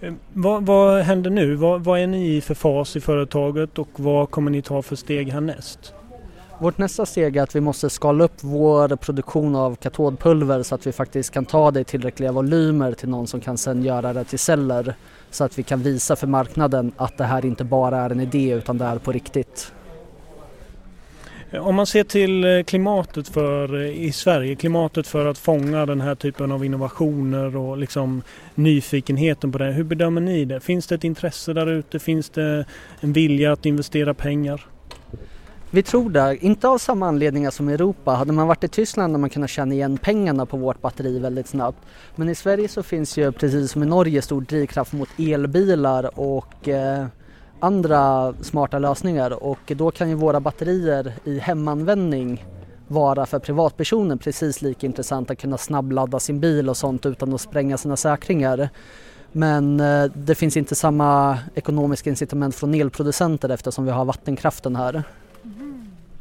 Eh, 0.00 0.12
vad, 0.32 0.66
vad 0.66 1.02
händer 1.02 1.30
nu? 1.30 1.54
Vad, 1.54 1.84
vad 1.84 2.00
är 2.00 2.06
ni 2.06 2.36
i 2.36 2.40
för 2.40 2.54
fas 2.54 2.96
i 2.96 3.00
företaget 3.00 3.78
och 3.78 3.88
vad 3.96 4.30
kommer 4.30 4.50
ni 4.50 4.62
ta 4.62 4.82
för 4.82 4.96
steg 4.96 5.32
härnäst? 5.32 5.94
Vårt 6.58 6.78
nästa 6.78 7.06
steg 7.06 7.36
är 7.36 7.42
att 7.42 7.56
vi 7.56 7.60
måste 7.60 7.90
skala 7.90 8.24
upp 8.24 8.32
vår 8.40 8.96
produktion 8.96 9.56
av 9.56 9.74
katodpulver 9.74 10.62
så 10.62 10.74
att 10.74 10.86
vi 10.86 10.92
faktiskt 10.92 11.30
kan 11.30 11.44
ta 11.44 11.70
det 11.70 11.80
i 11.80 11.84
tillräckliga 11.84 12.32
volymer 12.32 12.92
till 12.92 13.08
någon 13.08 13.26
som 13.26 13.40
kan 13.40 13.58
sedan 13.58 13.82
göra 13.82 14.12
det 14.12 14.24
till 14.24 14.38
celler 14.38 14.94
så 15.30 15.44
att 15.44 15.58
vi 15.58 15.62
kan 15.62 15.82
visa 15.82 16.16
för 16.16 16.26
marknaden 16.26 16.92
att 16.96 17.18
det 17.18 17.24
här 17.24 17.46
inte 17.46 17.64
bara 17.64 17.98
är 17.98 18.10
en 18.10 18.20
idé 18.20 18.50
utan 18.50 18.78
det 18.78 18.84
är 18.84 18.98
på 18.98 19.12
riktigt. 19.12 19.72
Om 21.58 21.74
man 21.74 21.86
ser 21.86 22.04
till 22.04 22.44
eh, 22.44 22.62
klimatet 22.62 23.28
för, 23.28 23.82
eh, 23.82 24.04
i 24.04 24.12
Sverige, 24.12 24.54
klimatet 24.54 25.06
för 25.06 25.26
att 25.26 25.38
fånga 25.38 25.86
den 25.86 26.00
här 26.00 26.14
typen 26.14 26.52
av 26.52 26.64
innovationer 26.64 27.56
och 27.56 27.78
liksom 27.78 28.22
nyfikenheten 28.54 29.52
på 29.52 29.58
det. 29.58 29.72
Hur 29.72 29.84
bedömer 29.84 30.20
ni 30.20 30.44
det? 30.44 30.60
Finns 30.60 30.86
det 30.86 30.94
ett 30.94 31.04
intresse 31.04 31.52
där 31.52 31.66
ute? 31.66 31.98
Finns 31.98 32.30
det 32.30 32.64
en 33.00 33.12
vilja 33.12 33.52
att 33.52 33.66
investera 33.66 34.14
pengar? 34.14 34.66
Vi 35.70 35.82
tror 35.82 36.10
det, 36.10 36.36
inte 36.40 36.68
av 36.68 36.78
samma 36.78 37.08
anledningar 37.08 37.50
som 37.50 37.68
i 37.68 37.74
Europa. 37.74 38.10
Hade 38.10 38.32
man 38.32 38.46
varit 38.46 38.64
i 38.64 38.68
Tyskland 38.68 39.12
hade 39.12 39.20
man 39.20 39.30
kunnat 39.30 39.50
känna 39.50 39.74
igen 39.74 39.98
pengarna 39.98 40.46
på 40.46 40.56
vårt 40.56 40.80
batteri 40.80 41.18
väldigt 41.18 41.46
snabbt. 41.46 41.78
Men 42.16 42.28
i 42.28 42.34
Sverige 42.34 42.68
så 42.68 42.82
finns 42.82 43.18
ju 43.18 43.32
precis 43.32 43.72
som 43.72 43.82
i 43.82 43.86
Norge 43.86 44.22
stor 44.22 44.40
drivkraft 44.40 44.92
mot 44.92 45.08
elbilar 45.18 46.20
och 46.20 46.68
eh, 46.68 47.06
andra 47.60 48.34
smarta 48.40 48.78
lösningar 48.78 49.42
och 49.42 49.72
då 49.76 49.90
kan 49.90 50.08
ju 50.08 50.14
våra 50.14 50.40
batterier 50.40 51.12
i 51.24 51.38
hemanvändning 51.38 52.44
vara 52.88 53.26
för 53.26 53.38
privatpersoner 53.38 54.16
precis 54.16 54.62
lika 54.62 54.86
intressant 54.86 55.30
att 55.30 55.38
kunna 55.38 55.58
snabbladda 55.58 56.20
sin 56.20 56.40
bil 56.40 56.68
och 56.68 56.76
sånt 56.76 57.06
utan 57.06 57.34
att 57.34 57.40
spränga 57.40 57.78
sina 57.78 57.96
säkringar. 57.96 58.68
Men 59.32 59.80
eh, 59.80 60.04
det 60.14 60.34
finns 60.34 60.56
inte 60.56 60.74
samma 60.74 61.38
ekonomiska 61.54 62.10
incitament 62.10 62.54
från 62.54 62.74
elproducenter 62.74 63.48
eftersom 63.48 63.84
vi 63.84 63.90
har 63.90 64.04
vattenkraften 64.04 64.76
här. 64.76 65.02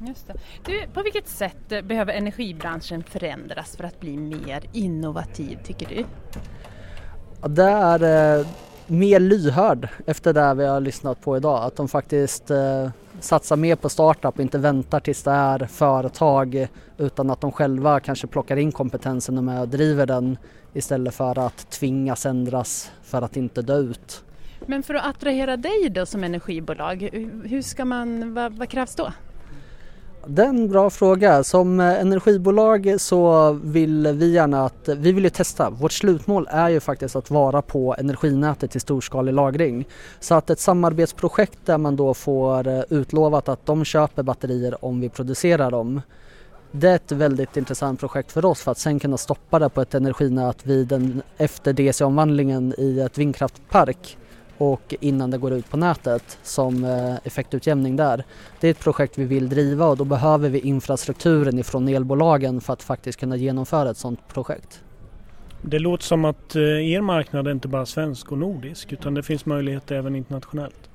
Just 0.08 0.28
det. 0.28 0.34
Du, 0.66 0.88
på 0.94 1.04
vilket 1.04 1.28
sätt 1.28 1.70
behöver 1.84 2.14
energibranschen 2.14 3.04
förändras 3.04 3.76
för 3.76 3.84
att 3.84 4.00
bli 4.00 4.18
mer 4.18 4.64
innovativ 4.74 5.60
tycker 5.64 5.88
du? 5.90 6.06
Det 7.48 7.64
är 7.64 8.40
eh, 8.40 8.48
mer 8.90 9.20
lyhörd 9.20 9.88
efter 10.06 10.34
det 10.34 10.54
vi 10.54 10.66
har 10.66 10.80
lyssnat 10.80 11.22
på 11.22 11.38
idag. 11.38 11.64
Att 11.64 11.76
de 11.76 11.88
faktiskt 11.88 12.52
eh, 12.52 12.90
satsar 13.20 13.56
mer 13.56 13.76
på 13.76 13.90
startup 13.90 14.36
och 14.36 14.42
inte 14.42 14.58
väntar 14.58 15.00
tills 15.00 15.24
det 15.24 15.32
är 15.32 15.66
företag 15.66 16.68
utan 16.98 17.30
att 17.30 17.42
de 17.42 17.52
själva 17.52 18.00
kanske 18.00 18.28
plockar 18.28 18.58
in 18.58 18.72
kompetensen 18.72 19.38
och 19.38 19.44
med 19.44 19.62
och 19.62 19.68
driver 19.68 20.06
den 20.06 20.38
istället 20.74 21.16
för 21.16 21.40
att 21.40 21.72
tvingas 21.72 22.26
ändras 22.26 22.92
för 23.04 23.22
att 23.22 23.38
inte 23.38 23.62
dö 23.62 23.78
ut. 23.78 24.24
Men 24.66 24.84
för 24.84 24.94
att 24.94 25.06
attrahera 25.06 25.58
dig 25.58 25.90
då 25.90 26.06
som 26.06 26.24
energibolag, 26.24 27.10
hur 27.44 27.62
ska 27.62 27.86
man, 27.86 28.34
vad, 28.34 28.54
vad 28.54 28.70
krävs 28.70 28.96
då? 28.96 29.12
Det 30.28 30.44
är 30.44 30.48
en 30.48 30.68
bra 30.68 30.90
fråga. 30.90 31.44
Som 31.44 31.80
eh, 31.80 32.02
energibolag 32.02 32.96
så 32.98 33.52
vill 33.64 34.08
vi 34.08 34.32
gärna 34.32 34.66
att, 34.66 34.90
eh, 34.90 34.96
vi 34.96 35.12
vill 35.12 35.24
ju 35.24 35.30
testa. 35.30 35.70
Vårt 35.70 35.92
slutmål 35.92 36.48
är 36.52 36.70
ju 36.70 36.80
faktiskt 36.80 37.16
att 37.16 37.32
vara 37.32 37.62
på 37.62 37.96
energinätet 37.98 38.76
i 38.76 38.80
storskalig 38.80 39.34
lagring. 39.34 39.88
Så 40.20 40.36
att 40.36 40.50
ett 40.50 40.60
samarbetsprojekt 40.60 41.60
där 41.66 41.78
man 41.78 41.96
då 41.96 42.14
får 42.14 42.68
eh, 42.68 42.82
utlovat 42.90 43.50
att 43.50 43.66
de 43.66 43.86
köper 43.86 44.24
batterier 44.24 44.86
om 44.86 45.02
vi 45.02 45.10
producerar 45.10 45.72
dem. 45.72 46.02
Det 46.72 46.90
är 46.90 46.96
ett 46.96 47.12
väldigt 47.12 47.58
intressant 47.58 48.00
projekt 48.00 48.32
för 48.32 48.46
oss 48.46 48.62
för 48.62 48.72
att 48.72 48.78
sen 48.78 49.00
kunna 49.00 49.18
stoppa 49.18 49.60
det 49.60 49.70
på 49.70 49.82
ett 49.82 49.96
energinät 49.96 50.66
vid 50.66 50.92
en, 50.92 51.22
efter 51.38 51.74
DC-omvandlingen 51.74 52.74
i 52.78 53.00
ett 53.00 53.18
vindkraftpark 53.18 54.18
och 54.60 54.96
innan 55.00 55.32
det 55.32 55.38
går 55.38 55.54
ut 55.54 55.70
på 55.70 55.78
nätet 55.78 56.40
som 56.44 56.84
eh, 56.84 57.16
effektutjämning 57.24 57.96
där. 57.96 58.24
Det 58.60 58.68
är 58.68 58.72
ett 58.72 58.80
projekt 58.80 59.18
vi 59.18 59.26
vill 59.26 59.50
driva 59.50 59.86
och 59.86 59.98
då 59.98 60.06
behöver 60.06 60.50
vi 60.50 60.60
infrastrukturen 60.60 61.60
ifrån 61.60 61.88
elbolagen 61.88 62.62
för 62.62 62.74
att 62.74 62.84
faktiskt 62.84 63.20
kunna 63.20 63.36
genomföra 63.36 63.90
ett 63.90 63.98
sådant 63.98 64.28
projekt. 64.28 64.84
Det 65.62 65.80
låter 65.80 66.04
som 66.04 66.26
att 66.26 66.56
eh, 66.56 66.62
er 66.62 67.02
marknad 67.02 67.48
är 67.48 67.52
inte 67.52 67.68
bara 67.68 67.86
svensk 67.86 68.32
och 68.32 68.38
nordisk 68.38 68.94
utan 68.94 69.14
det 69.14 69.24
finns 69.24 69.46
möjligheter 69.46 69.96
även 69.96 70.16
internationellt. 70.16 70.89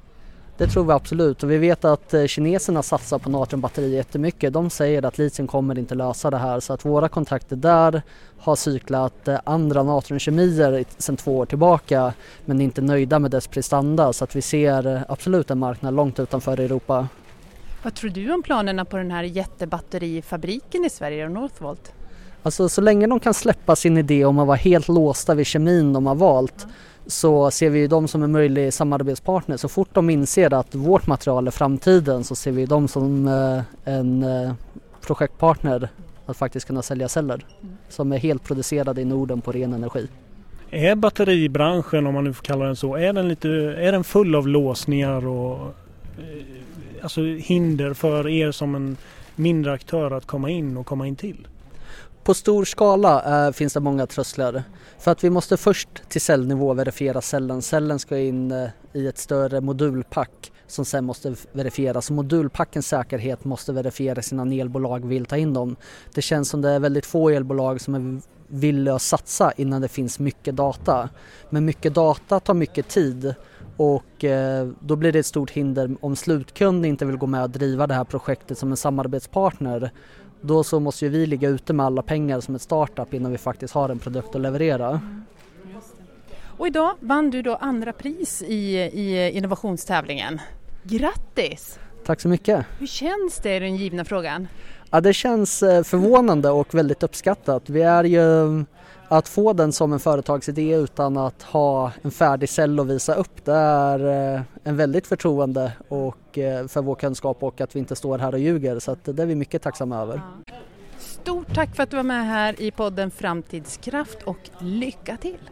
Det 0.57 0.67
tror 0.67 0.85
vi 0.85 0.93
absolut 0.93 1.43
och 1.43 1.51
vi 1.51 1.59
vet 1.59 1.85
att 1.85 2.15
eh, 2.15 2.27
kineserna 2.27 2.83
satsar 2.83 3.19
på 3.19 3.31
natriumbatterier 3.31 3.97
jättemycket. 3.97 4.53
De 4.53 4.71
säger 4.71 5.05
att 5.05 5.19
litium 5.19 5.49
kommer 5.49 5.79
inte 5.79 5.95
lösa 5.95 6.31
det 6.31 6.37
här 6.37 6.61
så 6.61 6.73
att 6.73 6.85
våra 6.85 7.09
kontakter 7.09 7.57
där 7.57 8.03
har 8.39 8.57
cyklat 8.57 9.29
eh, 9.29 9.41
andra 9.45 9.83
natriumkemier 9.83 10.85
sedan 10.99 11.17
två 11.17 11.39
år 11.39 11.47
tillbaka 11.47 12.13
men 12.45 12.61
inte 12.61 12.81
nöjda 12.81 13.19
med 13.19 13.31
dess 13.31 13.47
prestanda 13.47 14.13
så 14.13 14.25
att 14.25 14.37
vi 14.37 14.43
ser 14.43 14.87
eh, 14.87 15.01
absolut 15.09 15.51
en 15.51 15.59
marknad 15.59 15.95
långt 15.95 16.21
utanför 16.21 16.61
Europa. 16.61 17.09
Vad 17.83 17.95
tror 17.95 18.11
du 18.11 18.33
om 18.33 18.43
planerna 18.43 18.85
på 18.85 18.97
den 18.97 19.11
här 19.11 19.23
jättebatterifabriken 19.23 20.85
i 20.85 20.91
Sverige 20.91 21.25
och 21.25 21.33
Northvolt? 21.33 21.93
Alltså 22.43 22.69
så 22.69 22.81
länge 22.81 23.07
de 23.07 23.21
kan 23.21 23.35
släppa 23.35 23.77
sin 23.77 23.99
idé 23.99 24.25
om 24.25 24.39
att 24.39 24.47
vara 24.47 24.57
helt 24.57 24.89
låsta 24.89 25.35
vid 25.35 25.47
kemin 25.47 25.93
de 25.93 26.07
har 26.07 26.15
valt 26.15 26.65
mm 26.65 26.75
så 27.07 27.51
ser 27.51 27.71
vi 27.71 27.87
dem 27.87 28.09
som 28.09 28.23
en 28.23 28.33
möjlig 28.33 28.73
samarbetspartner. 28.73 29.57
Så 29.57 29.69
fort 29.69 29.89
de 29.93 30.11
inser 30.11 30.55
att 30.55 30.75
vårt 30.75 31.07
material 31.07 31.47
är 31.47 31.51
framtiden 31.51 32.25
så 32.25 32.35
ser 32.35 32.53
vi 32.53 32.67
dem 32.67 32.89
som 32.89 33.29
eh, 33.29 33.95
en 33.95 34.23
eh, 34.23 34.53
projektpartner 35.07 35.89
att 36.27 36.37
faktiskt 36.37 36.67
kunna 36.67 36.83
sälja 36.83 37.09
celler 37.09 37.47
som 37.89 38.13
är 38.13 38.19
helt 38.19 38.45
producerade 38.45 39.01
i 39.01 39.05
Norden 39.05 39.41
på 39.41 39.53
ren 39.53 39.73
energi. 39.73 40.09
Är 40.71 40.95
batteribranschen, 40.95 42.07
om 42.07 42.15
man 42.15 42.25
nu 42.25 42.33
får 42.33 42.45
kalla 42.45 42.65
den 42.65 42.77
så, 42.77 42.95
är 42.95 43.13
den, 43.13 43.29
lite, 43.29 43.49
är 43.79 43.93
den 43.93 44.05
full 44.05 44.35
av 44.35 44.49
låsningar 44.49 45.27
och 45.27 45.75
eh, 46.19 47.03
alltså 47.03 47.23
hinder 47.23 47.95
för 47.95 48.29
er 48.29 48.53
som 48.53 48.75
en 48.75 48.97
mindre 49.37 49.73
aktör 49.73 50.11
att 50.11 50.27
komma 50.27 50.51
in 50.51 50.77
och 50.77 50.87
komma 50.87 51.07
in 51.07 51.17
till? 51.17 51.49
På 52.25 52.35
stor 52.35 52.64
skala 52.64 53.47
äh, 53.47 53.52
finns 53.52 53.73
det 53.73 53.81
många 53.81 54.07
trösklar. 54.07 54.62
För 54.99 55.11
att 55.11 55.25
vi 55.25 55.31
måste 55.31 55.57
först 55.57 55.88
till 56.09 56.21
cellnivå 56.21 56.75
verifiera 56.75 57.21
cellen. 57.21 57.62
Cellen 57.62 57.99
ska 57.99 58.19
in 58.19 58.52
äh, 58.52 58.69
i 58.93 59.07
ett 59.07 59.19
större 59.19 59.61
modulpack 59.61 60.52
som 60.66 60.85
sen 60.85 61.04
måste 61.04 61.35
verifieras. 61.52 62.11
Modulpackens 62.11 62.88
säkerhet 62.88 63.45
måste 63.45 63.73
verifieras 63.73 64.33
innan 64.33 64.52
elbolag 64.52 65.07
vill 65.07 65.26
ta 65.26 65.37
in 65.37 65.54
dem. 65.54 65.76
Det 66.14 66.23
känns 66.23 66.49
som 66.49 66.61
det 66.61 66.71
är 66.71 66.81
väldigt 66.81 67.07
få 67.07 67.31
elbolag 67.31 67.81
som 67.81 67.95
är 67.95 68.21
villiga 68.47 68.95
att 68.95 69.02
satsa 69.02 69.52
innan 69.57 69.83
det 69.83 69.88
finns 69.88 70.19
mycket 70.19 70.57
data. 70.57 71.09
Men 71.50 71.64
mycket 71.64 71.95
data 71.95 72.40
tar 72.40 72.54
mycket 72.54 72.88
tid 72.88 73.35
och 73.76 74.25
eh, 74.25 74.69
då 74.81 74.97
blir 74.97 75.12
det 75.12 75.19
ett 75.19 75.26
stort 75.26 75.50
hinder 75.50 75.97
om 76.00 76.16
slutkund 76.16 76.87
inte 76.87 77.04
vill 77.04 77.16
gå 77.16 77.26
med 77.26 77.43
och 77.43 77.50
driva 77.50 77.87
det 77.87 77.95
här 77.95 78.04
projektet 78.04 78.59
som 78.59 78.71
en 78.71 78.76
samarbetspartner 78.76 79.90
då 80.47 80.65
så 80.65 80.81
måste 80.81 81.05
ju 81.05 81.11
vi 81.11 81.27
ligga 81.27 81.49
ute 81.49 81.73
med 81.73 81.87
alla 81.87 82.03
pengar 82.03 82.41
som 82.41 82.55
ett 82.55 82.63
startup 82.63 83.15
innan 83.15 83.33
vi 83.33 83.39
faktiskt 83.39 83.75
har 83.75 83.89
en 83.89 83.99
produkt 83.99 84.35
att 84.35 84.41
leverera. 84.41 84.89
Mm. 84.89 85.25
Och 86.57 86.67
idag 86.67 86.95
vann 87.01 87.31
du 87.31 87.43
då 87.43 87.57
andra 87.57 87.93
pris 87.93 88.43
i, 88.43 88.77
i 88.77 89.31
innovationstävlingen. 89.31 90.41
Grattis! 90.83 91.79
Tack 92.07 92.21
så 92.21 92.29
mycket! 92.29 92.67
Hur 92.79 92.87
känns 92.87 93.39
det 93.43 93.57
i 93.57 93.59
den 93.59 93.77
givna 93.77 94.05
frågan? 94.05 94.49
Ja, 94.91 95.01
det 95.01 95.13
känns 95.13 95.63
eh, 95.63 95.83
förvånande 95.83 96.51
och 96.51 96.75
väldigt 96.75 97.03
uppskattat. 97.03 97.71
Vi 97.71 97.83
är 97.83 98.05
ju 98.05 98.65
att 99.09 99.29
få 99.29 99.53
den 99.53 99.73
som 99.73 99.93
en 99.93 100.01
företagsidé 100.01 100.75
utan 100.75 101.17
att 101.17 101.43
ha 101.43 101.93
en 102.03 102.11
färdig 102.11 102.49
cell 102.49 102.81
att 102.81 102.87
visa 102.87 103.15
upp 103.15 103.45
det 103.45 103.53
är 103.53 104.35
eh, 104.35 104.43
en 104.65 104.77
väldigt 104.77 105.07
förtroende 105.07 105.73
och 105.89 106.39
eh, 106.39 106.67
för 106.67 106.83
vår 106.83 106.95
kunskap 106.95 107.43
och 107.43 107.61
att 107.61 107.77
vi 107.77 107.79
inte 107.79 107.97
står 107.97 108.19
här 108.19 108.33
och 108.33 108.39
ljuger 108.39 108.79
så 108.79 108.91
att 108.91 109.05
det 109.05 109.23
är 109.23 109.27
vi 109.27 109.35
mycket 109.35 109.63
tacksamma 109.63 110.01
över. 110.01 110.21
Stort 110.99 111.55
tack 111.55 111.77
för 111.77 111.83
att 111.83 111.91
du 111.91 111.97
var 111.97 112.05
med 112.05 112.27
här 112.27 112.61
i 112.61 112.71
podden 112.71 113.11
Framtidskraft 113.11 114.23
och 114.23 114.51
lycka 114.59 115.17
till! 115.17 115.51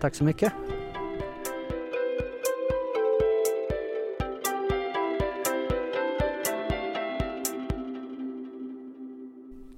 Tack 0.00 0.14
så 0.14 0.24
mycket! 0.24 0.52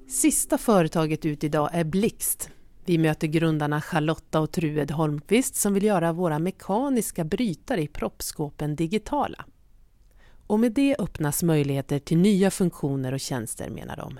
Sista 0.08 0.58
företaget 0.58 1.24
ut 1.24 1.44
idag 1.44 1.70
är 1.72 1.84
Blixt. 1.84 2.50
Vi 2.84 2.98
möter 2.98 3.26
grundarna 3.26 3.80
Charlotta 3.80 4.40
och 4.40 4.52
Trued 4.52 4.90
Holmqvist 4.90 5.54
som 5.54 5.74
vill 5.74 5.84
göra 5.84 6.12
våra 6.12 6.38
mekaniska 6.38 7.24
brytare 7.24 7.82
i 7.82 7.88
proppskåpen 7.88 8.76
digitala. 8.76 9.44
Och 10.46 10.60
med 10.60 10.72
det 10.72 10.96
öppnas 10.98 11.42
möjligheter 11.42 11.98
till 11.98 12.18
nya 12.18 12.50
funktioner 12.50 13.12
och 13.14 13.20
tjänster 13.20 13.70
menar 13.70 13.96
de. 13.96 14.18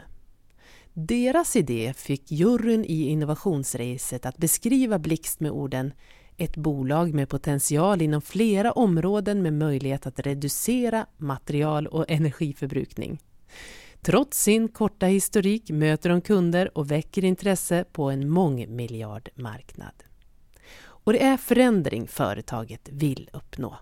Deras 0.92 1.56
idé 1.56 1.94
fick 1.96 2.30
juryn 2.30 2.84
i 2.84 3.08
innovationsracet 3.08 4.26
att 4.26 4.36
beskriva 4.36 4.98
Blixt 4.98 5.40
med 5.40 5.50
orden 5.50 5.92
ett 6.36 6.56
bolag 6.56 7.14
med 7.14 7.28
potential 7.28 8.02
inom 8.02 8.22
flera 8.22 8.72
områden 8.72 9.42
med 9.42 9.52
möjlighet 9.52 10.06
att 10.06 10.20
reducera 10.20 11.06
material 11.16 11.86
och 11.86 12.10
energiförbrukning. 12.10 13.18
Trots 14.06 14.42
sin 14.42 14.68
korta 14.68 15.06
historik 15.06 15.70
möter 15.70 16.10
de 16.10 16.20
kunder 16.20 16.78
och 16.78 16.90
väcker 16.90 17.24
intresse 17.24 17.84
på 17.92 18.10
en 18.10 18.28
mångmiljardmarknad. 18.28 20.04
Och 20.82 21.12
det 21.12 21.22
är 21.22 21.36
förändring 21.36 22.08
företaget 22.08 22.88
vill 22.92 23.30
uppnå. 23.32 23.78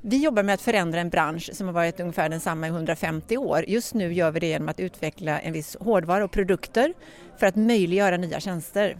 Vi 0.00 0.24
jobbar 0.24 0.42
med 0.42 0.54
att 0.54 0.60
förändra 0.60 1.00
en 1.00 1.10
bransch 1.10 1.50
som 1.52 1.66
har 1.66 1.74
varit 1.74 2.00
ungefär 2.00 2.28
densamma 2.28 2.66
i 2.66 2.70
150 2.70 3.36
år. 3.36 3.64
Just 3.68 3.94
nu 3.94 4.12
gör 4.12 4.30
vi 4.30 4.40
det 4.40 4.46
genom 4.46 4.68
att 4.68 4.80
utveckla 4.80 5.40
en 5.40 5.52
viss 5.52 5.76
hårdvara 5.80 6.24
och 6.24 6.32
produkter 6.32 6.94
för 7.38 7.46
att 7.46 7.56
möjliggöra 7.56 8.16
nya 8.16 8.40
tjänster. 8.40 8.98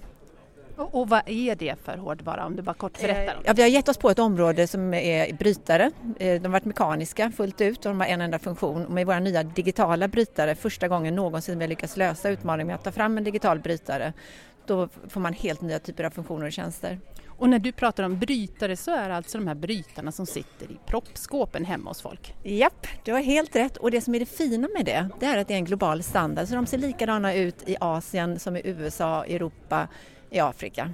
Och, 0.76 1.08
vad 1.08 1.22
är 1.26 1.54
det 1.54 1.74
för 1.84 1.96
hårdvara 1.96 2.46
om 2.46 2.56
du 2.56 2.62
bara 2.62 2.74
kort 2.74 3.00
berättar? 3.00 3.34
Eh, 3.34 3.40
ja, 3.44 3.52
vi 3.52 3.62
har 3.62 3.68
gett 3.68 3.88
oss 3.88 3.96
på 3.96 4.10
ett 4.10 4.18
område 4.18 4.66
som 4.66 4.94
är 4.94 5.32
brytare. 5.32 5.90
Eh, 6.18 6.40
de 6.40 6.44
har 6.44 6.52
varit 6.52 6.64
mekaniska 6.64 7.32
fullt 7.36 7.60
ut 7.60 7.86
och 7.86 7.90
de 7.90 8.00
har 8.00 8.06
en 8.06 8.20
enda 8.20 8.38
funktion. 8.38 8.86
Och 8.86 8.92
med 8.92 9.06
våra 9.06 9.20
nya 9.20 9.42
digitala 9.42 10.08
brytare, 10.08 10.54
första 10.54 10.88
gången 10.88 11.14
någonsin 11.14 11.58
vi 11.58 11.66
lyckats 11.66 11.96
lösa 11.96 12.28
utmaningen 12.28 12.66
med 12.66 12.76
att 12.76 12.84
ta 12.84 12.92
fram 12.92 13.18
en 13.18 13.24
digital 13.24 13.58
brytare, 13.58 14.12
då 14.66 14.88
får 15.08 15.20
man 15.20 15.32
helt 15.32 15.60
nya 15.60 15.78
typer 15.78 16.04
av 16.04 16.10
funktioner 16.10 16.46
och 16.46 16.52
tjänster. 16.52 16.98
Och 17.38 17.48
när 17.48 17.58
du 17.58 17.72
pratar 17.72 18.04
om 18.04 18.18
brytare 18.18 18.76
så 18.76 18.90
är 18.90 19.08
det 19.08 19.16
alltså 19.16 19.38
de 19.38 19.46
här 19.46 19.54
brytarna 19.54 20.12
som 20.12 20.26
sitter 20.26 20.66
i 20.72 20.78
proppskåpen 20.86 21.64
hemma 21.64 21.90
hos 21.90 22.02
folk? 22.02 22.34
Japp, 22.42 22.86
du 23.04 23.12
har 23.12 23.20
helt 23.20 23.56
rätt 23.56 23.76
och 23.76 23.90
det 23.90 24.00
som 24.00 24.14
är 24.14 24.20
det 24.20 24.26
fina 24.26 24.68
med 24.76 24.84
det, 24.84 25.08
det 25.20 25.26
är 25.26 25.38
att 25.38 25.48
det 25.48 25.54
är 25.54 25.58
en 25.58 25.64
global 25.64 26.02
standard 26.02 26.48
så 26.48 26.54
de 26.54 26.66
ser 26.66 26.78
likadana 26.78 27.34
ut 27.34 27.68
i 27.68 27.76
Asien 27.80 28.38
som 28.38 28.56
i 28.56 28.62
USA, 28.64 29.24
Europa, 29.24 29.88
i 30.30 30.38
Afrika. 30.38 30.90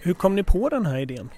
Hur 0.00 0.14
kom 0.14 0.34
ni 0.34 0.42
på 0.42 0.68
den 0.68 0.86
här 0.86 0.98
idén? 0.98 1.30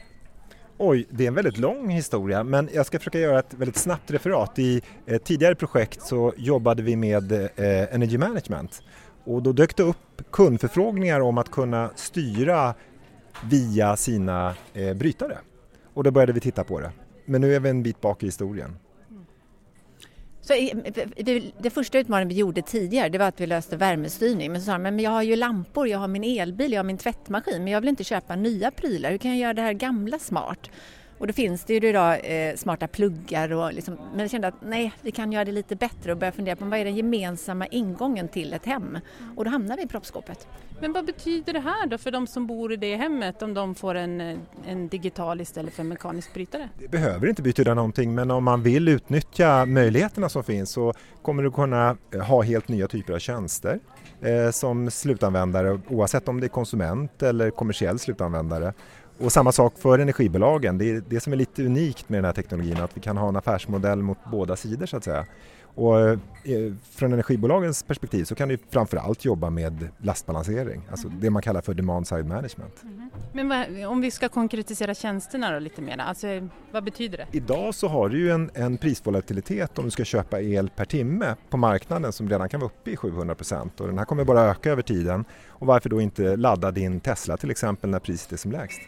Oj, 0.79 1.07
det 1.11 1.25
är 1.25 1.29
en 1.29 1.35
väldigt 1.35 1.59
lång 1.59 1.89
historia 1.89 2.45
men 2.45 2.69
jag 2.73 2.87
ska 2.87 2.99
försöka 2.99 3.19
göra 3.19 3.39
ett 3.39 3.55
väldigt 3.55 3.77
snabbt 3.77 4.11
referat. 4.11 4.59
I 4.59 4.83
ett 5.07 5.25
tidigare 5.25 5.55
projekt 5.55 6.03
så 6.03 6.33
jobbade 6.37 6.83
vi 6.83 6.97
med 6.97 7.33
eh, 7.33 7.95
Energy 7.95 8.19
Management 8.19 8.83
och 9.25 9.43
då 9.43 9.53
dök 9.53 9.77
det 9.77 9.83
upp 9.83 10.23
kundförfrågningar 10.31 11.21
om 11.21 11.39
att 11.39 11.51
kunna 11.51 11.91
styra 11.95 12.75
via 13.45 13.97
sina 13.97 14.55
eh, 14.75 14.95
brytare. 14.95 15.39
Och 15.95 16.05
då 16.05 16.11
började 16.11 16.33
vi 16.33 16.41
titta 16.41 16.65
på 16.65 16.81
det. 16.81 16.93
Men 17.25 17.41
nu 17.41 17.55
är 17.55 17.61
vi 17.61 17.69
en 17.69 17.83
bit 17.83 18.01
bak 18.01 18.23
i 18.23 18.27
historien. 18.27 18.77
Så 20.49 20.55
eh, 20.55 20.69
eh, 21.17 21.43
det 21.59 21.71
första 21.71 21.99
utmaningen 21.99 22.29
vi 22.29 22.35
gjorde 22.35 22.63
tidigare 22.63 23.09
det 23.09 23.19
var 23.19 23.27
att 23.27 23.41
vi 23.41 23.47
löste 23.47 23.77
värmestyrning. 23.77 24.53
Men 24.53 24.61
så 24.61 24.67
sa 24.67 24.73
de, 24.73 24.83
men 24.83 25.01
jag 25.01 25.11
har 25.11 25.23
ju 25.23 25.37
lampor, 25.37 25.89
jag 25.89 25.99
har 25.99 26.09
min 26.09 26.25
elbil, 26.25 26.73
jag 26.73 26.79
har 26.79 26.85
min 26.85 26.99
tvättmaskin 26.99 27.65
men 27.65 27.73
jag 27.73 27.81
vill 27.81 27.89
inte 27.89 28.05
köpa 28.05 28.37
nya 28.37 28.71
prylar. 28.71 29.11
Hur 29.11 29.19
kan 29.19 29.31
jag 29.31 29.41
göra 29.41 29.55
det 29.55 29.63
här 29.63 29.73
gamla 29.73 30.19
smart? 30.19 30.71
Och 31.19 31.27
då 31.27 31.33
finns 31.33 31.65
det 31.65 31.75
ju 31.75 31.89
idag 31.89 32.21
eh, 32.23 32.57
smarta 32.57 32.89
pluggar 32.89 33.53
och 33.53 33.73
liksom, 33.73 33.99
men 34.11 34.21
jag 34.21 34.31
kände 34.31 34.49
att 34.49 34.55
nej, 34.63 34.93
vi 35.03 35.11
kan 35.11 35.33
göra 35.33 35.45
det 35.45 35.53
lite 35.53 35.77
bättre 35.77 36.13
och 36.13 36.19
börja 36.19 36.33
fundera 36.33 36.57
på 36.57 36.65
vad 36.65 36.79
är 36.79 36.85
den 36.85 36.97
gemensamma 36.97 37.67
ingången 37.67 38.29
till 38.29 38.53
ett 38.53 38.67
hem? 38.67 38.99
Och 39.37 39.45
då 39.45 39.51
hamnar 39.51 39.77
vi 39.77 39.83
i 39.83 39.87
proppskåpet. 39.87 40.49
Men 40.81 40.93
vad 40.93 41.07
betyder 41.07 41.53
det 41.53 41.61
här 41.61 41.87
då 41.87 41.99
för 41.99 42.11
de 42.11 42.27
som 42.27 42.47
bor 42.47 42.73
i 42.73 42.77
det 42.77 42.97
hemmet 42.97 43.43
om 43.43 43.55
de 43.55 43.75
får 43.75 43.95
en, 43.95 44.21
en 44.67 44.89
digital 44.89 45.41
istället 45.41 45.75
för 45.75 45.83
en 45.83 45.89
mekanisk 45.89 46.35
brytare? 46.35 46.69
Det 46.79 46.89
behöver 46.89 47.29
inte 47.29 47.43
betyda 47.43 47.75
någonting 47.75 48.15
men 48.15 48.31
om 48.31 48.45
man 48.45 48.63
vill 48.63 48.89
utnyttja 48.89 49.67
möjligheterna 49.67 50.29
som 50.29 50.45
finns 50.45 50.71
så 50.71 50.95
kommer 51.23 51.43
du 51.43 51.51
kunna 51.51 51.97
eh, 52.15 52.21
ha 52.21 52.43
helt 52.43 52.69
nya 52.69 52.89
typer 52.89 53.13
av 53.13 53.19
tjänster 53.19 53.81
eh, 54.21 54.51
som 54.51 54.91
slutanvändare 54.91 55.81
oavsett 55.89 56.29
om 56.29 56.41
det 56.41 56.47
är 56.47 56.49
konsument 56.49 57.23
eller 57.23 57.51
kommersiell 57.51 57.99
slutanvändare. 57.99 58.73
Och 59.21 59.33
samma 59.33 59.53
sak 59.53 59.79
för 59.79 59.99
energibolagen. 59.99 60.79
Det 60.79 60.91
är 60.91 61.03
det 61.09 61.21
som 61.21 61.33
är 61.33 61.37
lite 61.37 61.65
unikt 61.65 62.09
med 62.09 62.19
den 62.19 62.25
här 62.25 62.33
teknologin, 62.33 62.81
att 62.81 62.97
vi 62.97 63.01
kan 63.01 63.17
ha 63.17 63.29
en 63.29 63.37
affärsmodell 63.37 64.03
mot 64.03 64.19
båda 64.31 64.57
sidor 64.57 64.87
så 64.87 64.97
att 64.97 65.05
säga. 65.05 65.27
Och 65.79 66.01
eh, 66.01 66.19
från 66.91 67.13
energibolagens 67.13 67.83
perspektiv 67.83 68.25
så 68.25 68.35
kan 68.35 68.49
du 68.49 68.59
framförallt 68.71 69.25
jobba 69.25 69.51
med 69.51 69.89
lastbalansering, 69.99 70.83
alltså 70.91 71.07
mm. 71.07 71.21
det 71.21 71.31
man 71.31 71.43
kallar 71.43 71.61
för 71.61 71.75
demand 71.75 72.09
side 72.09 72.27
management. 72.27 72.83
Mm. 72.83 73.11
Men 73.33 73.49
vad, 73.49 73.87
om 73.87 74.01
vi 74.01 74.11
ska 74.11 74.29
konkretisera 74.29 74.95
tjänsterna 74.95 75.51
då 75.51 75.59
lite 75.59 75.83
mer, 75.83 75.99
alltså, 75.99 76.49
vad 76.73 76.85
betyder 76.85 77.19
det? 77.19 77.27
Idag 77.33 77.75
så 77.75 77.89
har 77.89 78.09
du 78.09 78.19
ju 78.19 78.31
en, 78.31 78.51
en 78.55 78.79
prisvolatilitet 78.79 79.79
om 79.79 79.85
du 79.85 79.91
ska 79.91 80.05
köpa 80.05 80.41
el 80.41 80.71
per 80.71 80.85
timme 80.85 81.35
på 81.51 81.57
marknaden 81.57 82.13
som 82.13 82.29
redan 82.29 82.49
kan 82.49 82.61
vara 82.61 82.71
uppe 82.71 82.91
i 82.91 82.97
700 82.97 83.35
och 83.79 83.87
den 83.87 83.99
här 83.99 84.05
kommer 84.05 84.25
bara 84.25 84.41
öka 84.41 84.71
över 84.71 84.83
tiden. 84.83 85.25
Och 85.49 85.67
varför 85.67 85.89
då 85.89 86.01
inte 86.01 86.37
ladda 86.37 86.71
din 86.71 87.01
Tesla 87.01 87.37
till 87.37 87.51
exempel 87.51 87.91
när 87.91 87.99
priset 87.99 88.33
är 88.33 88.37
som 88.37 88.53
lägst? 88.53 88.81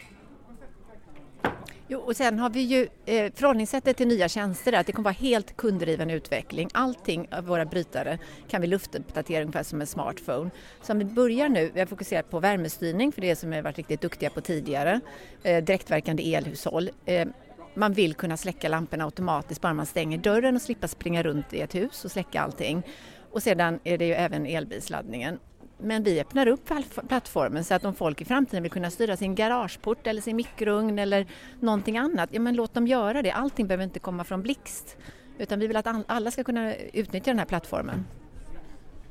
Jo, 1.93 1.99
och 1.99 2.17
sen 2.17 2.39
har 2.39 2.51
vi 2.51 2.61
ju 2.61 2.89
eh, 3.07 3.33
förhållningssättet 3.33 3.97
till 3.97 4.09
nya 4.09 4.29
tjänster 4.29 4.73
att 4.73 4.87
det 4.87 4.93
kommer 4.93 5.05
vara 5.05 5.15
helt 5.15 5.57
kunddriven 5.57 6.11
utveckling. 6.11 6.69
Allting 6.75 7.29
av 7.31 7.45
våra 7.45 7.65
brytare 7.65 8.19
kan 8.49 8.61
vi 8.61 8.67
luftuppdatera 8.67 9.41
ungefär 9.41 9.63
som 9.63 9.81
en 9.81 9.87
smartphone. 9.87 10.51
Så 10.83 10.93
om 10.93 10.99
vi 10.99 11.05
börjar 11.05 11.49
nu, 11.49 11.71
vi 11.75 11.81
har 11.81 11.87
fokuserat 11.87 12.31
på 12.31 12.41
värmestyrning 12.41 13.13
för 13.13 13.21
det 13.21 13.37
som 13.37 13.51
vi 13.51 13.57
har 13.57 13.63
varit 13.63 13.77
riktigt 13.77 14.01
duktiga 14.01 14.31
på 14.31 14.41
tidigare, 14.41 15.01
eh, 15.43 15.65
direktverkande 15.65 16.35
elhushåll. 16.35 16.91
Eh, 17.05 17.29
man 17.75 17.93
vill 17.93 18.15
kunna 18.15 18.37
släcka 18.37 18.69
lamporna 18.69 19.05
automatiskt 19.05 19.61
bara 19.61 19.75
man 19.75 19.87
stänger 19.87 20.19
dörren 20.19 20.57
och 20.57 20.63
slippa 20.63 20.89
springa 20.89 21.23
runt 21.23 21.53
i 21.53 21.61
ett 21.61 21.75
hus 21.75 22.05
och 22.05 22.11
släcka 22.11 22.41
allting. 22.41 22.83
Och 23.31 23.43
sedan 23.43 23.79
är 23.85 23.99
det 23.99 24.07
ju 24.07 24.13
även 24.13 24.47
elbilsladdningen. 24.47 25.39
Men 25.83 26.03
vi 26.03 26.21
öppnar 26.21 26.49
upp 26.49 26.71
plattformen 27.09 27.65
så 27.65 27.75
att 27.75 27.85
om 27.85 27.95
folk 27.95 28.21
i 28.21 28.25
framtiden 28.25 28.63
vill 28.63 28.73
kunna 28.73 28.91
styra 28.91 29.17
sin 29.17 29.35
garageport 29.35 30.07
eller 30.07 30.23
sin 30.23 30.37
mikrougn 30.37 30.99
eller 30.99 31.27
någonting 31.61 31.99
annat, 31.99 32.29
ja 32.33 32.41
men 32.41 32.55
låt 32.55 32.75
dem 32.75 32.87
göra 32.87 33.23
det. 33.23 33.31
Allting 33.31 33.67
behöver 33.67 33.85
inte 33.85 33.99
komma 33.99 34.25
från 34.25 34.43
Blixt 34.43 34.97
utan 35.39 35.59
vi 35.59 35.67
vill 35.67 35.77
att 35.77 35.87
alla 36.07 36.31
ska 36.31 36.45
kunna 36.45 36.75
utnyttja 36.75 37.31
den 37.31 37.39
här 37.39 37.47
plattformen. 37.47 38.05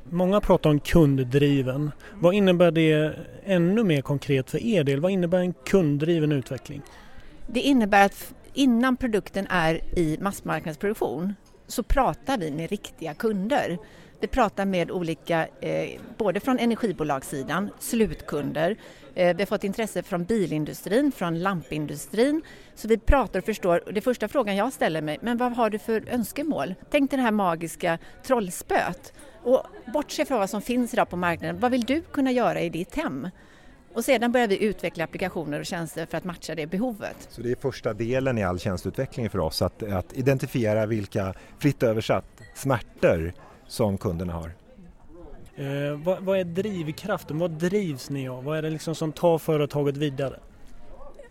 Många 0.10 0.42
pratar 0.42 0.70
om 0.70 0.80
kunddriven. 0.80 1.92
Vad 2.14 2.34
innebär 2.34 2.72
det 2.72 3.16
ännu 3.44 3.84
mer 3.84 4.02
konkret 4.02 4.50
för 4.50 4.64
er 4.64 4.84
del? 4.84 5.00
Vad 5.00 5.12
innebär 5.12 5.40
en 5.40 5.54
kunddriven 5.54 6.32
utveckling? 6.32 6.82
Det 7.48 7.60
innebär 7.60 8.06
att 8.06 8.34
innan 8.54 8.98
produkten 8.98 9.48
är 9.50 10.00
i 10.00 10.18
massmarknadsproduktion 10.22 11.34
så 11.68 11.84
pratar 11.84 12.38
vi 12.38 12.52
med 12.52 12.70
riktiga 12.70 13.14
kunder. 13.14 13.78
Vi 14.22 14.28
pratar 14.28 14.66
med 14.66 14.92
olika, 14.92 15.48
eh, 15.62 16.00
både 16.18 16.40
från 16.40 16.60
energibolagssidan, 16.60 17.70
slutkunder, 17.80 18.78
eh, 19.16 19.36
vi 19.36 19.42
har 19.42 19.46
fått 19.46 19.64
intresse 19.64 20.04
från 20.04 20.24
bilindustrin, 20.24 21.12
från 21.12 21.40
lampindustrin. 21.40 22.42
Så 22.76 22.88
vi 22.88 22.98
pratar 22.98 23.40
och 23.40 23.46
förstår. 23.46 23.84
Det 23.94 24.02
första 24.02 24.28
frågan 24.28 24.56
jag 24.56 24.74
ställer 24.74 25.02
mig, 25.02 25.18
men 25.22 25.38
vad 25.38 25.52
har 25.52 25.70
du 25.70 25.80
för 25.80 26.10
önskemål? 26.10 26.76
Tänk 26.92 27.12
dig 27.12 27.18
det 27.18 27.24
här 27.24 27.32
magiska 27.32 27.98
trollspöet. 28.24 29.14
Och 29.44 29.64
bortse 29.94 30.26
från 30.26 30.40
vad 30.40 30.50
som 30.50 30.62
finns 30.62 30.94
idag 30.94 31.10
på 31.10 31.16
marknaden, 31.16 31.60
vad 31.60 31.72
vill 31.72 31.86
du 31.86 32.02
kunna 32.02 32.32
göra 32.32 32.62
i 32.62 32.70
ditt 32.70 32.96
hem? 32.96 33.30
Och 33.94 34.06
sedan 34.06 34.32
börjar 34.32 34.48
vi 34.48 34.64
utveckla 34.64 35.04
applikationer 35.04 35.60
och 35.60 35.66
tjänster 35.66 36.06
för 36.06 36.18
att 36.18 36.24
matcha 36.24 36.56
det 36.56 36.68
behovet. 36.68 37.28
Så 37.30 37.42
det 37.42 37.52
är 37.52 37.56
första 37.56 37.94
delen 37.94 38.38
i 38.38 38.44
all 38.44 38.60
tjänsteutveckling 38.60 39.30
för 39.30 39.40
oss, 39.40 39.62
att, 39.62 39.84
att 39.84 40.18
identifiera 40.18 40.86
vilka, 40.86 41.34
fritt 41.60 41.84
översatt, 41.84 42.26
smärtor 42.56 43.34
som 43.70 43.98
kunderna 43.98 44.34
har. 44.34 44.52
Eh, 45.56 45.98
vad, 46.04 46.24
vad, 46.24 46.40
är 46.40 46.44
drivkraften? 46.44 47.40
Vad 47.40 47.52
drivs 47.52 48.10
ni 48.10 48.30
av? 48.30 48.44
Vad 48.44 48.58
är 48.58 48.62
det 48.62 48.70
liksom 48.70 48.96
som 48.96 49.12
tar 49.12 49.38
företaget 49.38 49.98
vidare? 49.98 50.40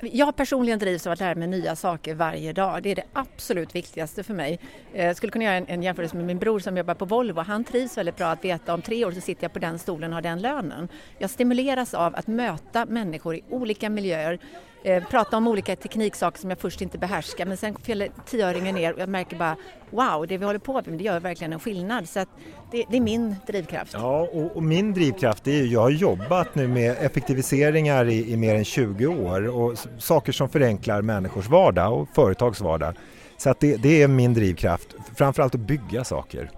Jag 0.01 0.37
personligen 0.37 0.79
drivs 0.79 1.07
av 1.07 1.12
att 1.12 1.20
lära 1.20 1.35
mig 1.35 1.48
nya 1.48 1.77
saker 1.77 2.14
varje 2.14 2.53
dag. 2.53 2.83
Det 2.83 2.90
är 2.90 2.96
det 2.96 3.05
absolut 3.12 3.74
viktigaste 3.74 4.22
för 4.22 4.35
mig. 4.35 4.59
Eh, 4.94 5.07
jag 5.07 5.16
skulle 5.16 5.33
kunna 5.33 5.44
göra 5.44 5.55
en, 5.55 5.66
en 5.68 5.83
jämförelse 5.83 6.16
med 6.16 6.27
min 6.27 6.38
bror 6.38 6.59
som 6.59 6.77
jobbar 6.77 6.94
på 6.94 7.05
Volvo. 7.05 7.40
Han 7.40 7.64
trivs 7.64 7.98
väldigt 7.98 8.16
bra 8.16 8.27
att 8.27 8.44
veta 8.44 8.74
om 8.74 8.83
tre 8.83 9.05
år 9.05 9.12
så 9.12 9.20
sitter 9.20 9.44
jag 9.44 9.53
på 9.53 9.59
den 9.59 9.79
stolen 9.79 10.11
och 10.11 10.14
har 10.14 10.22
den 10.22 10.40
lönen. 10.40 10.88
Jag 11.18 11.31
stimuleras 11.31 11.94
av 11.94 12.14
att 12.14 12.27
möta 12.27 12.87
människor 12.87 13.35
i 13.35 13.44
olika 13.51 13.90
miljöer 13.90 14.38
eh, 14.85 15.05
prata 15.05 15.37
om 15.37 15.49
olika 15.49 15.77
tekniksaker 15.77 16.38
som 16.38 16.51
jag 16.51 16.59
först 16.59 16.81
inte 16.81 16.99
behärskar 16.99 17.47
men 17.47 17.57
sen 17.57 17.77
fäller 17.77 18.09
tioöringen 18.27 18.75
ner 18.75 18.93
och 18.93 19.01
jag 19.01 19.09
märker 19.09 19.37
bara 19.37 19.57
wow, 19.91 20.27
det 20.27 20.38
vi 20.38 20.45
håller 20.45 20.59
på 20.59 20.73
med 20.73 20.99
det 20.99 21.05
gör 21.05 21.21
verkligen 21.21 21.53
en 21.53 21.61
skillnad. 21.61 22.09
Så 22.09 22.25
det, 22.71 22.85
det, 22.91 22.97
är 22.97 23.01
min 23.01 23.37
drivkraft. 23.47 23.93
Ja, 23.93 24.29
och, 24.33 24.57
och, 24.57 24.62
min 24.62 24.95
drivkraft 24.95 25.47
är 25.47 25.53
ju, 25.53 25.67
jag 25.67 25.81
har 25.81 25.91
jobbat 25.91 26.55
nu 26.55 26.69
med 26.69 26.97
effektiviseringar 27.01 28.07
i, 28.07 28.33
i 28.33 28.37
mer 28.37 28.55
än 28.55 28.64
20 28.64 29.07
år 29.07 29.49
och 29.49 29.79
saker 29.99 30.33
som 30.33 30.49
förenklar 30.49 31.03
människors 31.03 31.49
vardag 31.49 32.01
och 32.01 32.09
företags 32.14 32.61
vardag. 32.61 32.95
Så 33.37 33.51
att 33.51 33.61
det, 33.61 33.77
det 33.77 34.03
är 34.03 34.09
min 34.09 34.35
drivkraft, 34.35 34.95
framförallt 35.17 35.55
att 35.55 35.61
bygga 35.61 36.05
saker. 36.05 36.51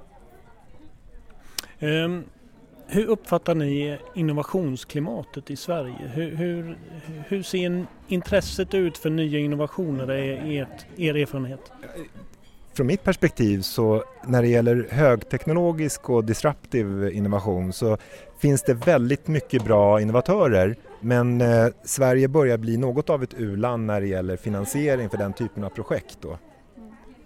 Um, 1.80 2.24
hur 2.90 3.07
uppfattar 3.07 3.55
ni 3.55 3.98
innovationsklimatet 4.14 5.50
i 5.50 5.57
Sverige? 5.57 6.11
Hur, 6.14 6.37
hur, 6.37 6.79
hur 7.29 7.42
ser 7.42 7.87
intresset 8.09 8.74
ut 8.74 8.98
för 8.98 9.11
nya 9.11 9.38
innovationer 9.38 10.12
i 10.12 10.59
ert, 10.59 10.87
er 10.96 11.16
erfarenhet? 11.16 11.72
Från 12.74 12.87
mitt 12.87 13.05
perspektiv 13.05 13.61
så 13.61 14.05
när 14.26 14.42
det 14.42 14.48
gäller 14.48 14.88
högteknologisk 14.90 16.11
och 16.11 16.24
disruptiv 16.24 17.11
innovation 17.12 17.72
så 17.72 17.96
finns 18.38 18.62
det 18.62 18.74
väldigt 18.74 19.29
mycket 19.29 19.64
bra 19.64 20.00
innovatörer 20.00 20.76
men 21.00 21.40
eh, 21.40 21.66
Sverige 21.85 22.29
börjar 22.29 22.59
bli 22.59 22.76
något 22.76 23.11
av 23.11 23.22
ett 23.22 23.35
u-land 23.38 23.87
när 23.87 24.00
det 24.00 24.07
gäller 24.07 24.37
finansiering 24.37 25.11
för 25.11 25.18
den 25.18 25.33
typen 25.33 25.64
av 25.64 25.68
projekt. 25.68 26.18
Då. 26.20 26.38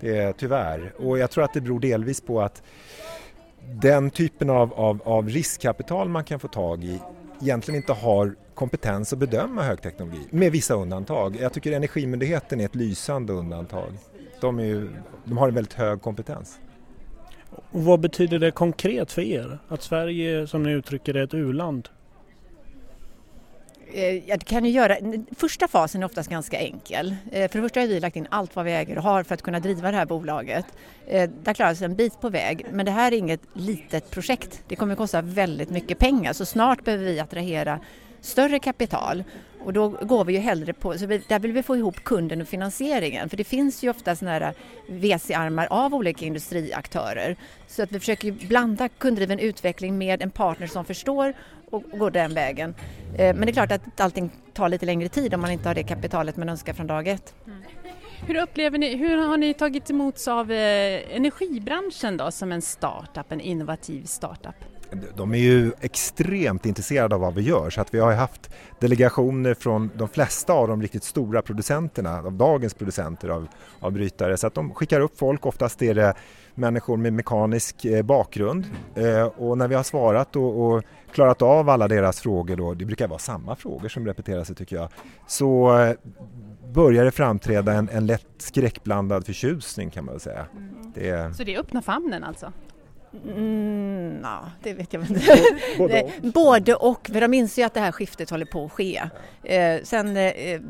Det 0.01 0.19
är 0.19 0.33
tyvärr 0.33 0.93
och 0.99 1.19
jag 1.19 1.31
tror 1.31 1.45
att 1.45 1.53
det 1.53 1.61
beror 1.61 1.81
delvis 1.81 2.21
på 2.21 2.41
att 2.41 2.63
den 3.73 4.11
typen 4.11 4.51
av, 4.51 4.73
av, 4.75 5.03
av 5.05 5.29
riskkapital 5.29 6.09
man 6.09 6.25
kan 6.25 6.41
få 6.41 6.49
tag 6.49 6.85
i 6.85 7.01
egentligen 7.43 7.77
inte 7.77 7.93
har 7.93 8.35
kompetens 8.55 9.13
att 9.13 9.19
bedöma 9.19 9.63
högteknologi, 9.63 10.21
med 10.31 10.53
vissa 10.53 10.75
undantag. 10.75 11.37
Jag 11.41 11.53
tycker 11.53 11.73
Energimyndigheten 11.73 12.61
är 12.61 12.65
ett 12.65 12.75
lysande 12.75 13.33
undantag. 13.33 13.93
De, 14.41 14.61
ju, 14.61 14.89
de 15.25 15.39
har 15.39 15.49
en 15.49 15.55
väldigt 15.55 15.73
hög 15.73 16.03
kompetens. 16.03 16.59
Och 17.71 17.85
vad 17.85 18.01
betyder 18.01 18.39
det 18.39 18.51
konkret 18.51 19.13
för 19.13 19.23
er 19.23 19.59
att 19.69 19.83
Sverige, 19.83 20.47
som 20.47 20.63
ni 20.63 20.73
uttrycker 20.73 21.13
det, 21.13 21.21
är 21.21 21.25
ett 21.25 21.35
u-land? 21.35 21.89
Eh, 23.95 24.29
ja, 24.29 24.37
det 24.37 24.45
kan 24.45 24.65
ju 24.65 24.71
göra. 24.71 24.97
Första 25.37 25.69
fasen 25.69 26.03
är 26.03 26.07
oftast 26.07 26.31
ganska 26.31 26.59
enkel. 26.59 27.17
Eh, 27.33 27.51
för 27.51 27.59
det 27.59 27.63
första 27.63 27.81
har 27.81 27.87
vi 27.87 28.01
lagt 28.01 28.17
in 28.17 28.27
allt 28.31 28.57
vad 28.57 28.65
vi 28.65 28.73
äger 28.73 28.99
och 28.99 29.05
har 29.05 29.23
för 29.23 29.35
att 29.35 29.43
kunna 29.43 29.61
driva 29.61 29.91
det 29.91 29.97
här 29.97 30.07
bolaget. 30.07 30.67
Eh, 31.07 31.31
där 31.43 31.55
klarar 31.55 31.75
sig 31.75 31.85
en 31.85 31.97
bit 31.97 32.21
på 32.21 32.29
väg, 32.29 32.67
men 32.73 32.87
det 32.87 32.93
här 32.93 33.13
är 33.13 33.17
inget 33.17 33.41
litet 33.53 34.11
projekt. 34.11 34.63
Det 34.69 34.77
kommer 34.77 34.93
att 34.93 34.99
kosta 34.99 35.23
väldigt 35.23 35.71
mycket 35.71 35.99
pengar 35.99 36.33
så 36.33 36.47
snart 36.47 36.85
behöver 36.85 37.05
vi 37.05 37.21
attrahera 37.21 37.81
större 38.21 38.59
kapital 38.59 39.25
och 39.65 39.73
då 39.73 39.89
går 39.89 40.25
vi 40.25 40.33
ju 40.33 40.39
hellre 40.39 40.73
på, 40.73 40.99
så 40.99 41.07
vi, 41.07 41.19
där 41.29 41.39
vill 41.39 41.53
vi 41.53 41.63
få 41.63 41.77
ihop 41.77 42.05
kunden 42.05 42.41
och 42.41 42.49
finansieringen 42.49 43.29
för 43.29 43.37
det 43.37 43.45
finns 43.45 43.85
ju 43.85 43.91
ofta 43.91 44.17
sådana 44.17 44.39
här 44.39 44.55
VC-armar 44.87 45.67
av 45.71 45.95
olika 45.95 46.27
industriaktörer. 46.27 47.37
Så 47.67 47.83
att 47.83 47.93
vi 47.93 47.99
försöker 47.99 48.33
blanda 48.33 48.89
kunddriven 48.89 49.39
utveckling 49.39 49.99
med 49.99 50.23
en 50.23 50.31
partner 50.31 50.67
som 50.67 50.85
förstår 50.85 51.35
och, 51.71 51.83
och 51.93 51.99
går 51.99 52.11
den 52.11 52.35
vägen. 52.35 52.75
Eh, 53.19 53.35
men 53.35 53.41
det 53.41 53.51
är 53.51 53.53
klart 53.53 53.73
att 53.73 54.01
allting 54.01 54.31
tar 54.53 54.69
lite 54.69 54.87
längre 54.87 55.09
tid 55.09 55.35
om 55.35 55.41
man 55.41 55.51
inte 55.51 55.69
har 55.69 55.75
det 55.75 55.83
kapitalet 55.83 56.37
man 56.37 56.49
önskar 56.49 56.73
från 56.73 56.87
dag 56.87 57.09
ett. 57.09 57.35
Mm. 57.47 57.63
Hur 58.27 58.37
upplever 58.37 58.79
ni, 58.79 58.97
hur 58.97 59.17
har 59.17 59.37
ni 59.37 59.55
tagit 59.55 59.91
emot 59.91 60.29
av 60.29 60.53
eh, 60.53 61.17
energibranschen 61.17 62.17
då 62.17 62.31
som 62.31 62.53
en 62.53 62.63
startup, 62.63 63.33
en 63.33 63.41
innovativ 63.41 64.05
startup? 64.05 64.55
De 65.17 65.35
är 65.35 65.39
ju 65.39 65.73
extremt 65.81 66.67
intresserade 66.67 67.15
av 67.15 67.21
vad 67.21 67.35
vi 67.35 67.43
gör 67.43 67.71
så 67.71 67.81
att 67.81 67.95
vi 67.95 67.99
har 67.99 68.13
haft 68.13 68.51
delegationer 68.81 69.55
från 69.55 69.91
de 69.95 70.09
flesta 70.09 70.53
av 70.53 70.69
de 70.69 70.83
riktigt 70.83 71.05
stora 71.05 71.43
producenterna, 71.43 72.19
av 72.19 72.33
dagens 72.33 72.75
producenter 72.75 73.29
av, 73.29 73.47
av 73.81 73.93
brytare 73.93 74.37
så 74.37 74.47
att 74.47 74.55
de 74.55 74.75
skickar 74.75 75.01
upp 75.01 75.19
folk, 75.19 75.47
oftast 75.47 75.83
är 75.83 75.95
det 75.95 76.15
människor 76.55 76.97
med 76.97 77.13
mekanisk 77.13 77.85
eh, 77.85 78.03
bakgrund 78.03 78.67
eh, 78.95 79.23
och 79.23 79.59
när 79.59 79.69
vi 79.69 79.75
har 79.75 79.83
svarat 79.83 80.37
och, 80.37 80.67
och, 80.67 80.83
klarat 81.13 81.43
av 81.43 81.69
alla 81.69 81.89
deras 81.89 82.21
frågor 82.21 82.57
då, 82.57 82.75
det 82.75 82.85
brukar 82.85 83.09
vara 83.09 83.19
samma 83.19 83.57
frågor 83.57 83.89
som 83.89 84.07
repeterar 84.07 84.45
sig 84.45 84.57
tycker 84.57 84.77
jag, 84.77 84.89
så 85.27 85.79
eh, 85.79 85.95
börjar 86.73 87.05
det 87.05 87.11
framträda 87.11 87.73
en, 87.73 87.89
en 87.89 88.07
lätt 88.07 88.27
skräckblandad 88.39 89.27
förtjusning 89.27 89.91
kan 89.91 90.05
man 90.05 90.15
väl 90.15 90.21
säga. 90.21 90.47
Mm. 90.53 90.93
Det... 90.95 91.37
Så 91.37 91.45
det 91.45 91.55
är 91.55 91.61
öppna 91.61 91.83
famnen 91.83 92.25
alltså? 92.25 92.53
Mm, 93.25 94.19
na, 94.21 94.53
det 94.63 94.75
vet 94.75 94.93
jag 94.93 95.03
inte. 95.03 95.21
Både 95.79 96.03
och. 96.23 96.33
Både 96.33 96.75
och, 96.75 97.11
för 97.13 97.21
de 97.21 97.35
inser 97.35 97.63
ju 97.63 97.67
att 97.67 97.75
det 97.75 97.81
här 97.81 97.93
skiftet 97.93 98.31
håller 98.31 98.47
på 98.47 98.65
att 98.65 98.73
ske. 98.73 99.03
Eh, 99.43 99.83
sen 99.83 100.17
eh, 100.17 100.61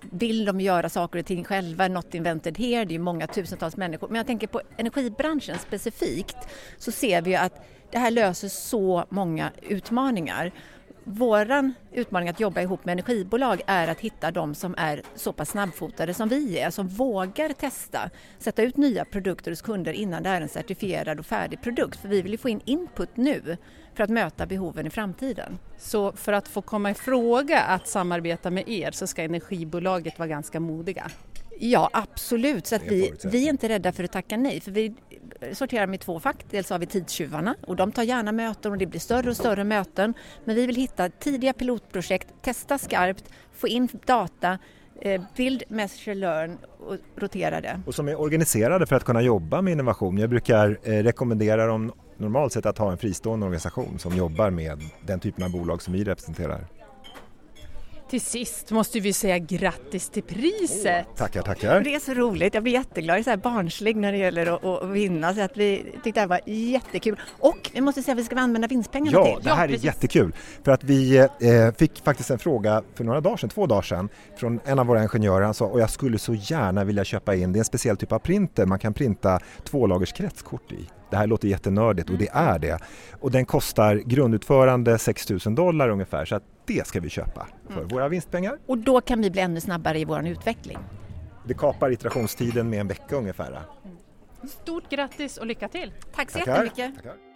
vill 0.00 0.44
de 0.44 0.60
göra 0.60 0.88
saker 0.88 1.18
och 1.18 1.26
ting 1.26 1.44
själva, 1.44 1.88
not 1.88 2.14
invented 2.14 2.58
here, 2.58 2.84
det 2.84 2.94
är 2.94 2.98
många 2.98 3.26
tusentals 3.26 3.76
människor. 3.76 4.08
Men 4.08 4.16
jag 4.16 4.26
tänker 4.26 4.46
på 4.46 4.60
energibranschen 4.76 5.58
specifikt 5.58 6.36
så 6.78 6.92
ser 6.92 7.22
vi 7.22 7.36
att 7.36 7.66
det 7.90 7.98
här 7.98 8.10
löser 8.10 8.48
så 8.48 9.04
många 9.08 9.50
utmaningar. 9.62 10.52
Våran 11.06 11.74
utmaning 11.92 12.28
att 12.28 12.40
jobba 12.40 12.60
ihop 12.60 12.84
med 12.84 12.92
energibolag 12.92 13.62
är 13.66 13.88
att 13.88 14.00
hitta 14.00 14.30
de 14.30 14.54
som 14.54 14.74
är 14.78 15.02
så 15.14 15.32
pass 15.32 15.50
snabbfotade 15.50 16.14
som 16.14 16.28
vi 16.28 16.58
är, 16.58 16.70
som 16.70 16.88
vågar 16.88 17.48
testa, 17.48 18.10
sätta 18.38 18.62
ut 18.62 18.76
nya 18.76 19.04
produkter 19.04 19.50
hos 19.50 19.62
kunder 19.62 19.92
innan 19.92 20.22
det 20.22 20.28
är 20.28 20.40
en 20.40 20.48
certifierad 20.48 21.18
och 21.18 21.26
färdig 21.26 21.62
produkt. 21.62 22.00
För 22.00 22.08
vi 22.08 22.22
vill 22.22 22.32
ju 22.32 22.38
få 22.38 22.48
in 22.48 22.60
input 22.64 23.16
nu 23.16 23.56
för 23.94 24.04
att 24.04 24.10
möta 24.10 24.46
behoven 24.46 24.86
i 24.86 24.90
framtiden. 24.90 25.58
Så 25.78 26.12
för 26.12 26.32
att 26.32 26.48
få 26.48 26.62
komma 26.62 26.90
i 26.90 26.94
fråga 26.94 27.60
att 27.60 27.88
samarbeta 27.88 28.50
med 28.50 28.68
er 28.68 28.90
så 28.90 29.06
ska 29.06 29.22
energibolaget 29.22 30.18
vara 30.18 30.28
ganska 30.28 30.60
modiga? 30.60 31.10
Ja, 31.58 31.90
absolut. 31.92 32.66
Så 32.66 32.76
att 32.76 32.82
vi, 32.82 33.12
vi 33.24 33.44
är 33.44 33.50
inte 33.50 33.68
rädda 33.68 33.92
för 33.92 34.04
att 34.04 34.12
tacka 34.12 34.36
nej. 34.36 34.60
För 34.60 34.70
vi 34.70 34.94
sorterar 35.52 35.94
i 35.94 35.98
två 35.98 36.20
fack. 36.20 36.44
Dels 36.50 36.70
har 36.70 36.78
vi 36.78 36.86
tidstjuvarna 36.86 37.56
och 37.66 37.76
de 37.76 37.92
tar 37.92 38.02
gärna 38.02 38.32
möten 38.32 38.72
och 38.72 38.78
det 38.78 38.86
blir 38.86 39.00
större 39.00 39.30
och 39.30 39.36
större 39.36 39.64
möten. 39.64 40.14
Men 40.44 40.56
vi 40.56 40.66
vill 40.66 40.76
hitta 40.76 41.08
tidiga 41.08 41.52
pilotprojekt, 41.52 42.28
testa 42.42 42.78
skarpt, 42.78 43.24
få 43.52 43.68
in 43.68 43.88
data, 44.06 44.58
eh, 45.00 45.22
build, 45.36 45.62
measure, 45.68 46.14
learn 46.14 46.58
och 46.78 46.96
rotera 47.16 47.60
det. 47.60 47.80
Och 47.86 47.94
som 47.94 48.08
är 48.08 48.20
organiserade 48.20 48.86
för 48.86 48.96
att 48.96 49.04
kunna 49.04 49.22
jobba 49.22 49.62
med 49.62 49.72
innovation. 49.72 50.18
Jag 50.18 50.30
brukar 50.30 50.78
eh, 50.82 50.90
rekommendera 50.90 51.66
dem 51.66 51.92
normalt 52.16 52.52
sett 52.52 52.66
att 52.66 52.78
ha 52.78 52.92
en 52.92 52.98
fristående 52.98 53.46
organisation 53.46 53.98
som 53.98 54.16
jobbar 54.16 54.50
med 54.50 54.78
den 55.06 55.20
typen 55.20 55.44
av 55.44 55.50
bolag 55.52 55.82
som 55.82 55.92
vi 55.92 56.04
representerar. 56.04 56.66
Till 58.14 58.20
sist 58.20 58.70
måste 58.70 59.00
vi 59.00 59.12
säga 59.12 59.38
grattis 59.38 60.08
till 60.08 60.22
priset! 60.22 61.06
Oh, 61.06 61.16
tackar, 61.16 61.42
tackar! 61.42 61.80
Det 61.80 61.94
är 61.94 61.98
så 62.00 62.14
roligt, 62.14 62.54
jag 62.54 62.62
blir 62.62 62.72
jätteglad, 62.72 63.14
jag 63.14 63.18
är 63.18 63.24
så 63.24 63.30
här 63.30 63.36
barnslig 63.36 63.96
när 63.96 64.12
det 64.12 64.18
gäller 64.18 64.46
att, 64.46 64.64
att 64.64 64.90
vinna 64.90 65.34
så 65.34 65.40
att 65.40 65.56
vi 65.56 65.84
tyckte 66.04 66.10
det 66.10 66.20
här 66.20 66.26
var 66.26 66.40
jättekul. 66.46 67.20
Och 67.40 67.70
vi 67.72 67.80
måste 67.80 68.02
säga 68.02 68.14
vad 68.14 68.22
vi 68.22 68.26
ska 68.26 68.36
använda 68.36 68.68
vinstpengarna 68.68 69.18
ja, 69.18 69.24
till. 69.24 69.34
Ja, 69.34 69.50
det 69.50 69.56
här 69.56 69.68
är 69.68 69.84
jättekul! 69.84 70.34
För 70.64 70.72
att 70.72 70.84
vi 70.84 71.16
eh, 71.16 71.26
fick 71.78 72.04
faktiskt 72.04 72.30
en 72.30 72.38
fråga 72.38 72.82
för 72.94 73.04
några 73.04 73.20
dagar 73.20 73.36
sedan, 73.36 73.50
två 73.50 73.66
dagar 73.66 73.82
sedan, 73.82 74.08
från 74.36 74.60
en 74.64 74.78
av 74.78 74.86
våra 74.86 75.02
ingenjörer. 75.02 75.44
Han 75.44 75.54
sa, 75.54 75.64
och 75.64 75.80
jag 75.80 75.90
skulle 75.90 76.18
så 76.18 76.34
gärna 76.34 76.84
vilja 76.84 77.04
köpa 77.04 77.34
in, 77.34 77.52
det 77.52 77.56
är 77.56 77.60
en 77.60 77.64
speciell 77.64 77.96
typ 77.96 78.12
av 78.12 78.18
printer 78.18 78.66
man 78.66 78.78
kan 78.78 78.94
printa 78.94 79.40
tvålagers 79.64 80.12
kretskort 80.12 80.72
i. 80.72 80.88
Det 81.10 81.16
här 81.16 81.26
låter 81.26 81.48
jättenördigt 81.48 82.10
och 82.10 82.18
det 82.18 82.28
är 82.32 82.58
det. 82.58 82.78
Och 83.20 83.30
den 83.30 83.44
kostar 83.44 83.96
grundutförande 83.96 84.98
6 84.98 85.30
000 85.30 85.54
dollar 85.54 85.88
ungefär 85.88 86.24
så 86.24 86.36
att 86.36 86.42
det 86.66 86.86
ska 86.86 87.00
vi 87.00 87.10
köpa 87.10 87.46
för 87.68 87.78
mm. 87.78 87.88
våra 87.88 88.08
vinstpengar. 88.08 88.58
Och 88.66 88.78
då 88.78 89.00
kan 89.00 89.20
vi 89.20 89.30
bli 89.30 89.40
ännu 89.40 89.60
snabbare 89.60 89.98
i 89.98 90.04
vår 90.04 90.26
utveckling. 90.26 90.78
Det 91.44 91.54
kapar 91.54 91.90
iterationstiden 91.90 92.70
med 92.70 92.80
en 92.80 92.88
vecka 92.88 93.16
ungefär. 93.16 93.48
Mm. 93.48 93.96
Stort 94.48 94.90
grattis 94.90 95.36
och 95.36 95.46
lycka 95.46 95.68
till! 95.68 95.92
Tack 96.14 96.30
så 96.30 96.38
Tackar. 96.38 96.52
jättemycket! 96.52 96.96
Tackar. 96.96 97.33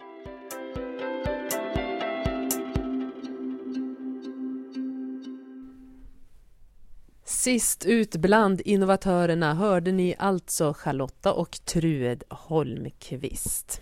Sist 7.29 7.85
ut 7.85 8.15
bland 8.15 8.61
innovatörerna 8.61 9.53
hörde 9.53 9.91
ni 9.91 10.15
alltså 10.19 10.73
Charlotta 10.73 11.33
och 11.33 11.59
Trued 11.65 12.23
Holmqvist. 12.29 13.81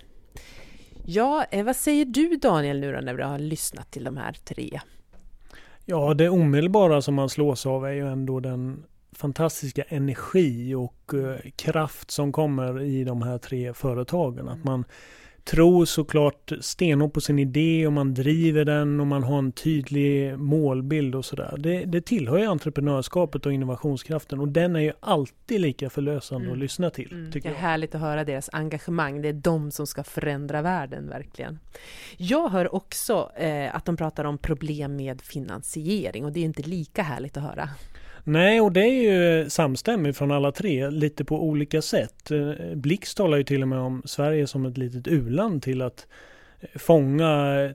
Ja, 1.06 1.46
eh, 1.52 1.66
vad 1.66 1.76
säger 1.76 2.06
du 2.06 2.36
Daniel 2.36 2.80
nu 2.80 2.94
då 2.94 3.02
när 3.02 3.14
du 3.14 3.24
har 3.24 3.40
lyssnat 3.40 3.92
till 3.92 4.04
de 4.04 4.18
här 4.18 4.34
tre? 4.34 4.80
Ja, 5.86 6.14
det 6.14 6.30
omedelbara 6.30 7.02
som 7.02 7.16
man 7.16 7.30
slås 7.30 7.66
av 7.66 7.86
är 7.86 7.92
ju 7.92 8.08
ändå 8.08 8.40
den 8.40 8.84
fantastiska 9.12 9.84
energi 9.84 10.76
och 10.76 11.14
eh, 11.14 11.52
kraft 11.56 12.12
som 12.12 12.32
kommer 12.32 12.82
i 12.82 13.04
de 13.04 13.22
här 13.22 13.38
tre 13.38 13.74
företagen. 13.74 14.48
Att 14.48 14.64
man 14.64 14.86
tror 15.48 15.86
såklart 15.86 16.52
stenhårt 16.62 17.14
på 17.14 17.22
sin 17.22 17.40
idé 17.40 17.88
och 17.88 17.94
man 17.94 18.14
driver 18.14 18.66
den 18.66 19.00
och 19.00 19.08
man 19.08 19.24
har 19.24 19.38
en 19.38 19.52
tydlig 19.52 20.40
målbild 20.40 21.16
och 21.16 21.26
sådär. 21.26 21.56
Det, 21.58 21.86
det 21.86 22.02
tillhör 22.02 22.38
ju 22.38 22.46
entreprenörskapet 22.46 23.46
och 23.46 23.54
innovationskraften 23.54 24.40
och 24.40 24.48
den 24.48 24.76
är 24.76 24.80
ju 24.80 24.94
alltid 25.00 25.62
lika 25.62 25.90
förlösande 25.90 26.46
mm. 26.46 26.54
att 26.54 26.60
lyssna 26.60 26.90
till. 26.90 27.12
Mm. 27.12 27.32
Tycker 27.32 27.50
det 27.50 27.56
är 27.56 27.58
jag. 27.58 27.62
härligt 27.62 27.96
att 27.96 28.02
höra 28.02 28.24
deras 28.24 28.50
engagemang. 28.54 29.22
Det 29.22 29.30
är 29.30 29.34
de 29.34 29.72
som 29.72 29.88
ska 29.88 30.04
förändra 30.04 30.62
världen 30.62 31.10
verkligen. 31.10 31.60
Jag 32.18 32.50
hör 32.50 32.76
också 32.76 33.32
eh, 33.36 33.76
att 33.76 33.86
de 33.86 33.98
pratar 33.98 34.24
om 34.24 34.38
problem 34.38 34.96
med 34.96 35.22
finansiering 35.22 36.26
och 36.26 36.32
det 36.32 36.40
är 36.40 36.46
inte 36.46 36.64
lika 36.64 37.04
härligt 37.04 37.38
att 37.38 37.44
höra. 37.44 37.70
Nej, 38.30 38.62
och 38.62 38.72
det 38.72 38.82
är 38.82 39.04
ju 39.04 39.50
samstämmigt 39.50 40.18
från 40.18 40.32
alla 40.32 40.52
tre, 40.52 40.90
lite 40.90 41.26
på 41.26 41.44
olika 41.44 41.82
sätt. 41.82 42.32
Eh, 42.32 42.48
Blixt 42.48 42.76
Blix 42.76 43.16
talar 43.16 43.38
ju 43.38 43.44
till 43.44 43.62
och 43.62 43.68
med 43.68 43.80
om 43.80 44.02
Sverige 44.06 44.48
som 44.48 44.66
ett 44.66 44.78
litet 44.78 45.08
uland 45.08 45.63
till 45.63 45.82
att 45.82 46.08
eh, 46.60 46.80
fånga 46.80 47.62
eh, 47.63 47.72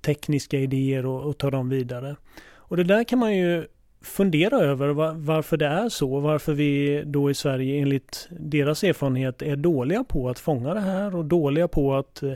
tekniska 0.00 0.58
idéer 0.58 1.06
och, 1.06 1.22
och 1.22 1.38
ta 1.38 1.50
dem 1.50 1.68
vidare. 1.68 2.16
Och 2.54 2.76
det 2.76 2.84
där 2.84 3.04
kan 3.04 3.18
man 3.18 3.36
ju 3.36 3.66
fundera 4.02 4.56
över 4.56 4.88
varför 5.12 5.56
det 5.56 5.66
är 5.66 5.88
så, 5.88 6.20
varför 6.20 6.52
vi 6.52 7.02
då 7.06 7.30
i 7.30 7.34
Sverige 7.34 7.82
enligt 7.82 8.28
deras 8.30 8.84
erfarenhet 8.84 9.42
är 9.42 9.56
dåliga 9.56 10.04
på 10.04 10.28
att 10.28 10.38
fånga 10.38 10.74
det 10.74 10.80
här 10.80 11.16
och 11.16 11.24
dåliga 11.24 11.68
på 11.68 11.94
att 11.94 12.22
eh, 12.22 12.32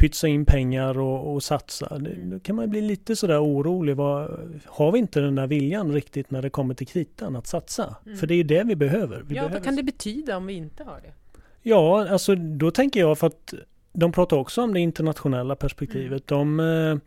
pytsa 0.00 0.28
in 0.28 0.44
pengar 0.44 0.98
och, 0.98 1.32
och 1.32 1.42
satsa. 1.42 1.98
Då 1.98 2.40
kan 2.40 2.56
man 2.56 2.70
bli 2.70 2.80
lite 2.80 3.16
sådär 3.16 3.44
orolig. 3.44 3.96
Vad, 3.96 4.30
har 4.66 4.92
vi 4.92 4.98
inte 4.98 5.20
den 5.20 5.34
där 5.34 5.46
viljan 5.46 5.92
riktigt 5.92 6.30
när 6.30 6.42
det 6.42 6.50
kommer 6.50 6.74
till 6.74 6.86
kritan 6.86 7.36
att 7.36 7.46
satsa? 7.46 7.96
Mm. 8.06 8.18
För 8.18 8.26
det 8.26 8.34
är 8.34 8.44
det 8.44 8.64
vi 8.64 8.76
behöver. 8.76 9.16
Vi 9.16 9.34
ja, 9.34 9.42
behöver... 9.42 9.54
vad 9.54 9.64
kan 9.64 9.76
det 9.76 9.82
betyda 9.82 10.36
om 10.36 10.46
vi 10.46 10.52
inte 10.52 10.84
har 10.84 11.00
det? 11.00 11.40
Ja, 11.62 12.08
alltså 12.08 12.34
då 12.34 12.70
tänker 12.70 13.00
jag 13.00 13.18
för 13.18 13.26
att 13.26 13.54
de 13.92 14.12
pratar 14.12 14.36
också 14.36 14.62
om 14.62 14.74
det 14.74 14.80
internationella 14.80 15.56
perspektivet. 15.56 16.30
Mm. 16.30 16.56
De, 16.56 17.00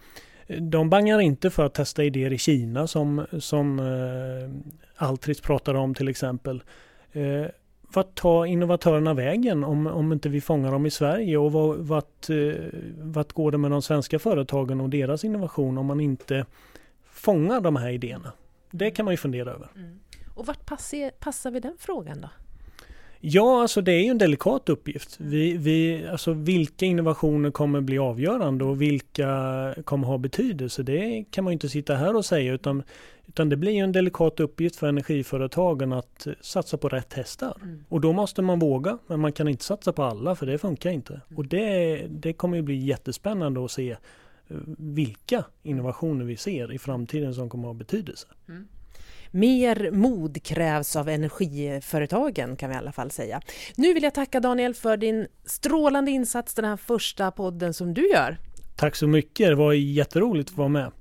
eh, 0.47 0.60
de 0.60 0.89
bangar 0.89 1.19
inte 1.19 1.49
för 1.49 1.65
att 1.65 1.73
testa 1.73 2.03
idéer 2.03 2.34
i 2.34 2.38
Kina 2.38 2.88
som, 2.88 3.25
som 3.39 3.79
eh, 3.79 5.06
Altris 5.08 5.41
pratar 5.41 5.73
om 5.73 5.93
till 5.95 6.08
exempel. 6.08 6.63
Eh, 7.12 7.45
vart 7.95 8.15
tar 8.15 8.45
innovatörerna 8.45 9.13
vägen 9.13 9.63
om, 9.63 9.88
om 9.88 10.13
inte 10.13 10.29
vi 10.29 10.41
fångar 10.41 10.71
dem 10.71 10.86
i 10.86 10.91
Sverige 10.91 11.38
och 11.38 11.51
vart, 11.88 12.29
eh, 12.29 12.53
vart 12.97 13.34
går 13.34 13.51
det 13.51 13.58
med 13.58 13.71
de 13.71 13.82
svenska 13.82 14.19
företagen 14.19 14.82
och 14.82 14.89
deras 14.89 15.23
innovation 15.23 15.77
om 15.77 15.86
man 15.86 15.99
inte 15.99 16.45
fångar 17.03 17.62
de 17.62 17.75
här 17.75 17.89
idéerna? 17.89 18.32
Det 18.71 18.91
kan 18.91 19.06
man 19.06 19.13
ju 19.13 19.17
fundera 19.17 19.51
över. 19.51 19.67
Mm. 19.75 19.99
Och 20.36 20.45
vart 20.45 20.65
passar, 20.65 21.10
passar 21.10 21.51
vi 21.51 21.60
den 21.60 21.75
frågan 21.79 22.21
då? 22.21 22.29
Ja, 23.25 23.62
alltså 23.62 23.81
det 23.81 23.91
är 23.91 23.99
ju 23.99 24.07
en 24.07 24.17
delikat 24.17 24.69
uppgift. 24.69 25.15
Vi, 25.19 25.57
vi, 25.57 26.07
alltså 26.07 26.33
vilka 26.33 26.86
innovationer 26.86 27.51
kommer 27.51 27.81
bli 27.81 27.97
avgörande 27.97 28.65
och 28.65 28.81
vilka 28.81 29.75
kommer 29.86 30.07
ha 30.07 30.17
betydelse? 30.17 30.83
Det 30.83 31.25
kan 31.31 31.43
man 31.43 31.51
ju 31.51 31.53
inte 31.53 31.69
sitta 31.69 31.95
här 31.95 32.15
och 32.15 32.25
säga 32.25 32.53
utan, 32.53 32.83
utan 33.27 33.49
det 33.49 33.57
blir 33.57 33.83
en 33.83 33.91
delikat 33.91 34.39
uppgift 34.39 34.75
för 34.75 34.88
energiföretagen 34.88 35.93
att 35.93 36.27
satsa 36.41 36.77
på 36.77 36.89
rätt 36.89 37.13
hästar. 37.13 37.57
Mm. 37.62 37.83
Och 37.89 38.01
då 38.01 38.13
måste 38.13 38.41
man 38.41 38.59
våga, 38.59 38.97
men 39.07 39.19
man 39.19 39.31
kan 39.31 39.47
inte 39.47 39.63
satsa 39.63 39.93
på 39.93 40.03
alla 40.03 40.36
för 40.36 40.45
det 40.45 40.57
funkar 40.57 40.89
inte. 40.89 41.13
Mm. 41.13 41.38
Och 41.38 41.45
det, 41.45 41.97
det 42.09 42.33
kommer 42.33 42.57
ju 42.57 42.63
bli 42.63 42.75
jättespännande 42.75 43.65
att 43.65 43.71
se 43.71 43.91
eh, 43.91 43.97
vilka 44.77 45.45
innovationer 45.63 46.25
vi 46.25 46.38
ser 46.38 46.71
i 46.71 46.79
framtiden 46.79 47.33
som 47.33 47.49
kommer 47.49 47.63
att 47.63 47.75
ha 47.75 47.79
betydelse. 47.79 48.27
Mm. 48.47 48.67
Mer 49.35 49.91
mod 49.91 50.43
krävs 50.43 50.95
av 50.95 51.09
energiföretagen 51.09 52.55
kan 52.55 52.69
vi 52.69 52.75
i 52.75 52.77
alla 52.77 52.91
fall 52.91 53.11
säga. 53.11 53.41
Nu 53.75 53.93
vill 53.93 54.03
jag 54.03 54.13
tacka 54.13 54.39
Daniel 54.39 54.73
för 54.73 54.97
din 54.97 55.27
strålande 55.45 56.11
insats 56.11 56.53
den 56.53 56.65
här 56.65 56.77
första 56.77 57.31
podden 57.31 57.73
som 57.73 57.93
du 57.93 58.09
gör. 58.09 58.37
Tack 58.75 58.95
så 58.95 59.07
mycket, 59.07 59.47
det 59.47 59.55
var 59.55 59.73
jätteroligt 59.73 60.49
att 60.49 60.57
vara 60.57 60.67
med. 60.67 60.91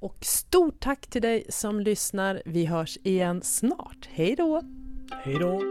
Och 0.00 0.16
stort 0.20 0.80
tack 0.80 1.06
till 1.06 1.22
dig 1.22 1.46
som 1.48 1.80
lyssnar. 1.80 2.42
Vi 2.44 2.66
hörs 2.66 2.98
igen 3.02 3.42
snart. 3.42 4.08
Hej 4.12 4.36
då! 4.36 4.62
Hej 5.24 5.34
då! 5.40 5.62